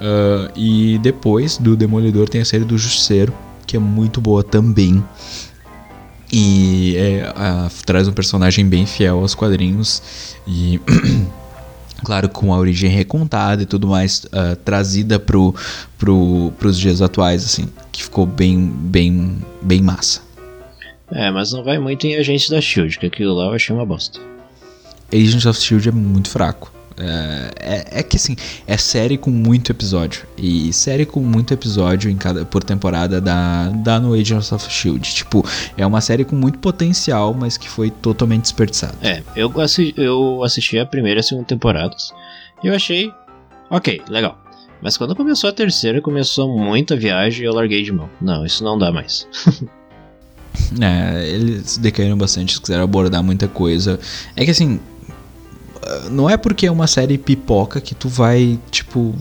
[0.00, 3.34] Ah, e depois do Demolidor tem a série do Justiceiro,
[3.66, 5.02] que é muito boa também.
[6.32, 10.02] E é, a- traz um personagem bem fiel aos quadrinhos
[10.46, 10.78] e
[12.04, 15.54] claro, com a origem recontada e tudo mais, ah, trazida pro,
[15.98, 20.20] pro, pros dias atuais, assim, que ficou bem, bem, bem massa.
[21.10, 23.86] É, mas não vai muito em Agentes da Shield, que aquilo lá eu achei uma
[23.86, 24.20] bosta.
[25.12, 25.88] Agents of S.H.I.E.L.D.
[25.88, 26.72] é muito fraco.
[27.00, 28.34] É, é, é que assim,
[28.66, 30.26] é série com muito episódio.
[30.36, 35.08] E série com muito episódio em cada, por temporada dá, dá no Agents of S.H.I.E.L.D.
[35.08, 35.44] Tipo,
[35.76, 38.94] é uma série com muito potencial, mas que foi totalmente desperdiçada.
[39.02, 42.12] É, eu, assi eu assisti a primeira e a segunda temporadas
[42.62, 43.12] e eu achei
[43.70, 44.38] ok, legal.
[44.82, 48.08] Mas quando começou a terceira, começou muita viagem e eu larguei de mão.
[48.20, 49.26] Não, isso não dá mais.
[50.80, 53.98] É, eles decaíram bastante, quiseram abordar muita coisa.
[54.36, 54.80] É que assim,
[56.10, 59.14] não é porque é uma série pipoca que tu vai, tipo,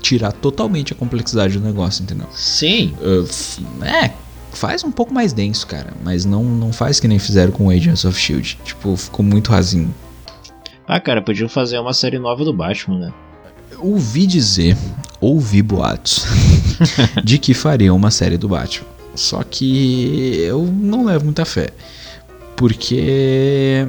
[0.00, 2.26] tirar totalmente a complexidade do negócio, entendeu?
[2.32, 4.12] Sim, Uh, é,
[4.52, 8.04] faz um pouco mais denso, cara, mas não, não faz que nem fizeram com Agents
[8.04, 8.58] of Shield.
[8.64, 9.94] Tipo, ficou muito rasinho.
[10.86, 13.12] ah, cara, podiam fazer uma série nova do Batman, né?
[13.78, 14.76] Ouvi dizer,
[15.20, 16.24] ouvi boatos,
[17.24, 18.91] de que faria uma série do Batman.
[19.14, 21.68] Só que eu não levo muita fé.
[22.56, 23.86] Porque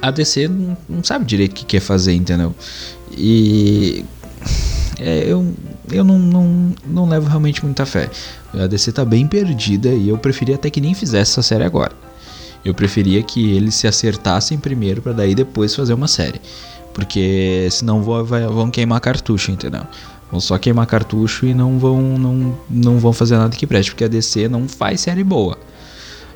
[0.00, 2.54] a DC não, não sabe direito o que quer fazer, entendeu?
[3.16, 4.04] E
[4.98, 5.54] é, eu,
[5.90, 8.10] eu não, não, não levo realmente muita fé.
[8.52, 11.92] A DC tá bem perdida e eu preferia até que nem fizesse essa série agora.
[12.64, 16.40] Eu preferia que eles se acertassem primeiro para daí depois fazer uma série.
[16.94, 19.82] Porque senão vão, vão queimar cartucho, entendeu?
[20.34, 24.02] Vão só queimar cartucho e não vão, não, não vão fazer nada que preste, porque
[24.02, 25.56] a DC não faz série boa.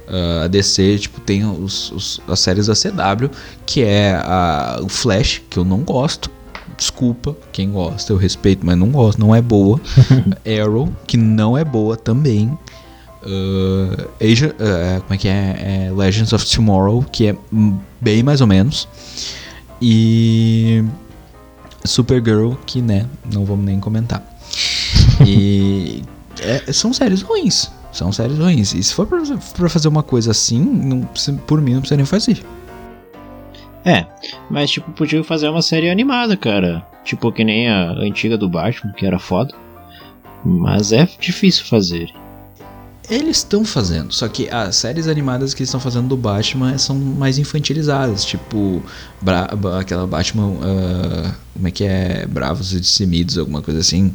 [0.07, 3.29] Uh, a DC, tipo, tem os, os, as séries da CW,
[3.67, 6.31] que é a, o Flash, que eu não gosto.
[6.77, 9.81] Desculpa, quem gosta, eu respeito, mas não gosto, não é boa.
[10.47, 12.57] Arrow, que não é boa também.
[13.25, 15.89] Uh, Asia, uh, como é que é?
[15.89, 15.93] é?
[15.93, 17.37] Legends of Tomorrow, que é
[18.01, 18.87] bem mais ou menos.
[19.83, 20.85] E
[21.89, 24.23] Supergirl, que né, não vamos nem comentar.
[25.27, 26.03] E
[26.41, 27.71] é, são séries ruins.
[27.93, 28.75] São séries ruins.
[28.75, 29.23] E se for pra,
[29.57, 31.01] pra fazer uma coisa assim, não,
[31.47, 32.45] por mim não precisa nem fazer.
[33.85, 34.07] É,
[34.51, 36.87] mas tipo, podia fazer uma série animada, cara.
[37.05, 39.55] Tipo, que nem a antiga do Batman, que era foda.
[40.45, 42.13] Mas é difícil fazer.
[43.11, 46.95] Eles estão fazendo, só que as séries animadas que eles estão fazendo do Batman são
[46.95, 48.83] mais infantilizadas, tipo
[49.23, 49.49] Bra
[49.81, 54.15] aquela Batman, uh, como é que é, Bravos e Dissemidos, alguma coisa assim,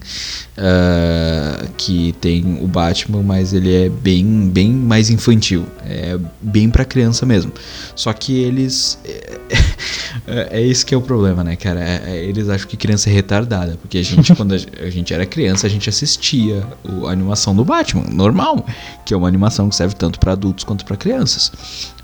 [0.58, 6.86] uh, que tem o Batman, mas ele é bem, bem mais infantil, é bem para
[6.86, 7.52] criança mesmo.
[7.98, 8.98] Só que eles
[10.26, 11.82] é, é, isso que é o problema, né, cara?
[11.82, 15.26] É, é, eles acham que criança é retardada, porque a gente quando a, gente era
[15.26, 16.66] criança a gente assistia
[17.06, 18.66] a animação do Batman, normal
[19.06, 21.52] que é uma animação que serve tanto para adultos quanto para crianças.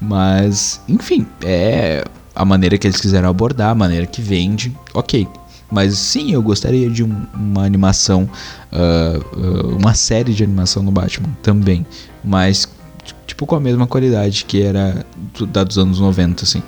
[0.02, 2.04] Mas, enfim, é
[2.40, 5.28] a maneira que eles quiseram abordar, a maneira que vende, ok.
[5.70, 8.30] Mas sim, eu gostaria de um, uma animação,
[8.72, 11.86] uh, uh, uma série de animação no Batman também.
[12.24, 12.66] Mas,
[13.28, 15.06] tipo, com a mesma qualidade que era
[15.50, 16.64] da dos anos 90, assim.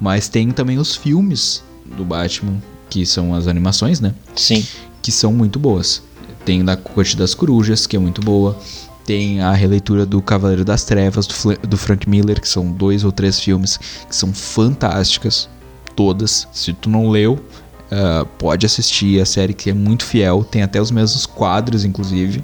[0.00, 1.62] Mas tem também os filmes
[1.96, 2.60] do Batman,
[2.90, 4.12] que são as animações, né?
[4.34, 4.66] Sim.
[5.00, 6.02] Que são muito boas.
[6.44, 8.58] Tem da Corte das Corujas, que é muito boa.
[9.04, 13.12] Tem a releitura do Cavaleiro das Trevas, do, do Frank Miller, que são dois ou
[13.12, 13.78] três filmes
[14.08, 15.48] que são fantásticas.
[15.94, 16.48] Todas.
[16.52, 20.42] Se tu não leu, uh, pode assistir a série que é muito fiel.
[20.42, 22.42] Tem até os mesmos quadros, inclusive.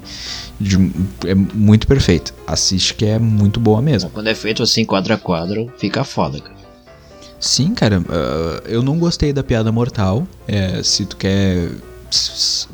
[0.60, 0.76] De,
[1.26, 2.32] é muito perfeito.
[2.46, 4.10] Assiste que é muito boa mesmo.
[4.10, 6.60] Quando é feito assim, quadro a quadro, fica foda, cara.
[7.40, 8.00] Sim, cara.
[8.00, 10.28] Uh, eu não gostei da piada mortal.
[10.46, 11.70] É, se tu quer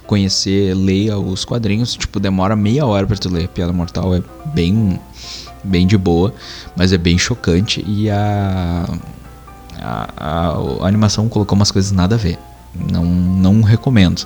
[0.07, 1.95] conhecer, leia os quadrinhos.
[1.95, 3.49] Tipo, demora meia hora para tu ler.
[3.49, 4.23] Piada Mortal é
[4.55, 4.99] bem,
[5.63, 6.33] bem de boa,
[6.77, 7.85] mas é bem chocante.
[7.87, 8.87] E a,
[9.81, 12.39] a, a, a animação colocou umas coisas nada a ver.
[12.91, 14.25] Não, não recomendo.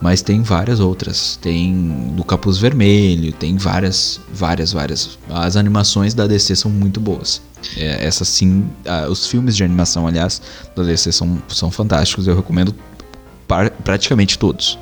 [0.00, 1.38] Mas tem várias outras.
[1.40, 5.18] Tem do Capuz Vermelho, tem várias, várias, várias.
[5.30, 7.40] As animações da DC são muito boas.
[7.76, 10.40] É, essas sim, ah, os filmes de animação, aliás,
[10.74, 12.26] da DC são, são fantásticos.
[12.26, 12.74] Eu recomendo
[13.84, 14.78] praticamente todos.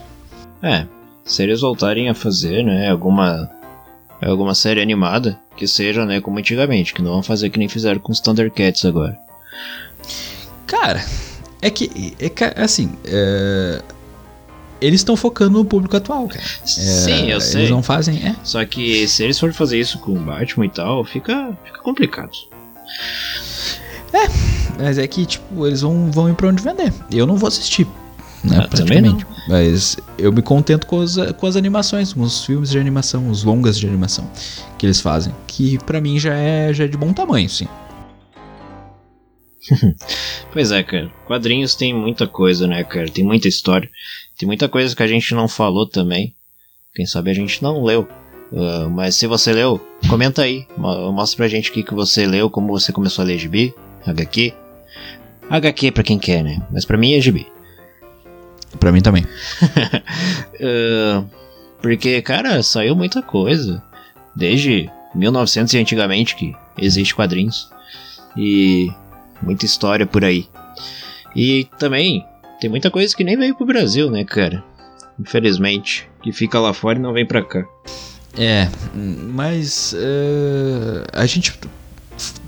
[0.65, 0.87] É,
[1.25, 3.51] se eles voltarem a fazer, né, alguma
[4.23, 8.01] alguma série animada que seja, né, como antigamente, que não vão fazer que nem fizeram
[8.01, 9.19] com os Thundercats agora.
[10.67, 11.05] Cara,
[11.61, 13.83] é que é assim, é,
[14.81, 16.43] eles estão focando no público atual, cara.
[16.43, 17.63] É, Sim, eu sei.
[17.63, 18.35] Eles não fazem, é.
[18.43, 22.33] Só que se eles forem fazer isso com o Batman e tal, fica, fica complicado.
[24.13, 24.29] É,
[24.83, 26.93] mas é que, tipo, eles vão, vão ir pra onde vender.
[27.11, 27.87] Eu não vou assistir,
[28.45, 28.59] né?
[28.59, 29.27] Ah, praticamente.
[29.49, 33.43] Mas eu me contento com as, com as animações, com os filmes de animação, os
[33.43, 34.31] longas de animação
[34.79, 35.35] que eles fazem.
[35.47, 37.69] Que para mim já é, já é de bom tamanho, sim.
[40.53, 41.11] pois é, cara.
[41.27, 43.09] Quadrinhos tem muita coisa, né, cara?
[43.09, 43.89] Tem muita história.
[44.39, 46.35] Tem muita coisa que a gente não falou também.
[46.95, 48.07] Quem sabe a gente não leu.
[48.53, 50.67] Uh, mas se você leu, comenta aí.
[50.77, 53.75] Mostra pra gente o que, que você leu, como você começou a ler GB,
[54.07, 54.53] HQ.
[55.49, 56.63] HQ pra quem quer, né?
[56.71, 57.54] Mas pra mim é GB.
[58.79, 59.25] Pra mim também.
[60.61, 61.25] uh,
[61.81, 63.83] porque, cara, saiu muita coisa.
[64.35, 67.71] Desde 1900 e antigamente que existe quadrinhos.
[68.37, 68.91] E
[69.43, 70.49] muita história por aí.
[71.37, 72.27] E também
[72.61, 74.63] tem muita coisa que nem veio pro Brasil, né, cara?
[75.19, 76.09] Infelizmente.
[76.23, 77.65] Que fica lá fora e não vem pra cá.
[78.37, 81.53] É, mas uh, a gente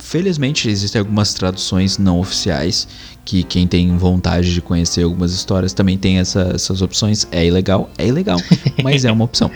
[0.07, 2.87] felizmente existem algumas traduções não oficiais
[3.25, 7.27] que quem tem vontade de conhecer algumas histórias também tem essa, essas opções.
[7.33, 7.91] É ilegal?
[7.99, 8.39] É ilegal,
[8.85, 9.51] mas é uma opção.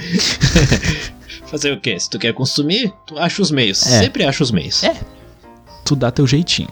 [1.46, 1.98] Fazer o quê?
[1.98, 3.86] Se tu quer consumir, tu acha os meios.
[3.86, 4.00] É.
[4.00, 4.82] Sempre acha os meios.
[4.82, 5.00] É.
[5.84, 6.68] Tu dá teu jeitinho.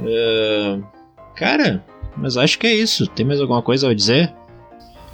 [0.00, 0.82] uh,
[1.36, 1.84] cara,
[2.16, 3.06] mas acho que é isso.
[3.06, 4.32] Tem mais alguma coisa a dizer?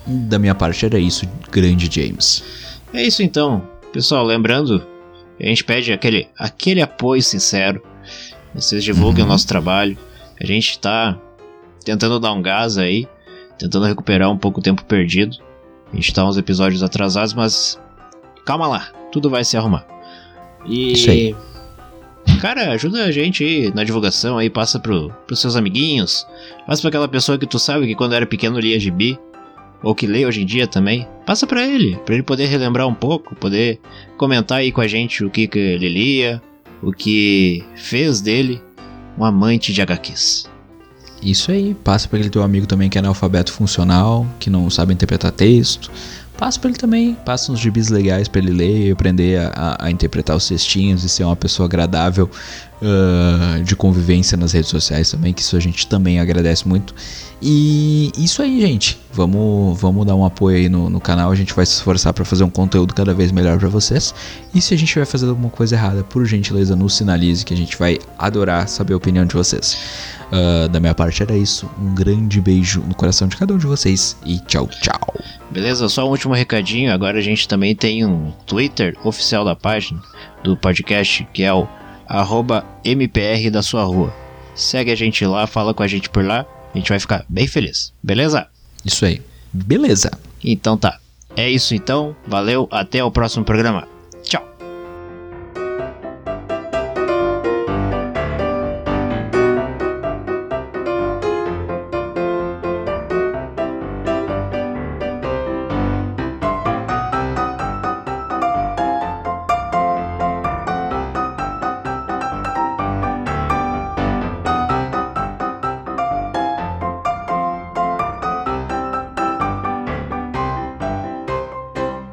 [0.06, 2.44] Da minha parte era isso, grande James.
[2.92, 3.68] É isso então.
[3.92, 4.93] Pessoal, lembrando,
[5.40, 7.82] a gente pede aquele, aquele apoio sincero.
[8.54, 9.30] Vocês divulguem uhum.
[9.30, 9.98] o nosso trabalho.
[10.40, 11.18] A gente está
[11.84, 13.08] tentando dar um gás aí,
[13.58, 15.36] tentando recuperar um pouco o tempo perdido.
[15.92, 17.80] A gente está uns episódios atrasados, mas
[18.44, 19.86] calma lá, tudo vai se arrumar.
[20.66, 21.36] E Isso aí.
[22.40, 26.26] cara, ajuda a gente aí na divulgação aí, passa pro, pros seus amiguinhos,
[26.66, 29.18] passa pra aquela pessoa que tu sabe que quando era pequeno lia gibi,
[29.84, 32.94] ou que lê hoje em dia também, passa pra ele, pra ele poder relembrar um
[32.94, 33.78] pouco, poder
[34.16, 36.42] comentar aí com a gente o que, que ele lia,
[36.82, 38.60] o que fez dele
[39.18, 40.46] um amante de HQs.
[41.22, 44.92] Isso aí, passa pra aquele teu amigo também que é analfabeto funcional, que não sabe
[44.92, 45.90] interpretar texto.
[46.36, 49.90] Passa pra ele também, passa uns gibis legais pra ele ler e aprender a, a-
[49.90, 52.28] interpretar os textinhos e ser uma pessoa agradável
[52.82, 56.94] ah, de convivência nas redes sociais também, que isso a gente também agradece muito.
[57.40, 58.98] E isso aí, gente.
[59.12, 61.30] Vamos, vamos dar um apoio aí no, no canal.
[61.30, 64.14] A gente vai se esforçar pra fazer um conteúdo cada vez melhor pra vocês.
[64.54, 67.56] E se a gente vai fazer alguma coisa errada, por gentileza, nos sinalize que a
[67.56, 69.76] gente vai adorar saber a opinião de vocês.
[70.32, 71.70] Ah, da minha parte era isso.
[71.80, 75.14] Um grande beijo no coração de cada um de vocês e tchau, tchau.
[75.50, 75.88] Beleza?
[75.88, 76.92] Só um último recadinho.
[76.92, 80.00] Agora a gente também tem um Twitter oficial da página
[80.42, 81.68] do podcast, que é o
[82.84, 84.14] MPR da sua rua.
[84.54, 86.46] Segue a gente lá, fala com a gente por lá.
[86.74, 87.92] A gente vai ficar bem feliz.
[88.02, 88.46] Beleza?
[88.84, 89.22] Isso aí.
[89.52, 90.10] Beleza.
[90.42, 90.98] Então tá.
[91.36, 92.14] É isso então.
[92.26, 92.68] Valeu.
[92.70, 93.88] Até o próximo programa.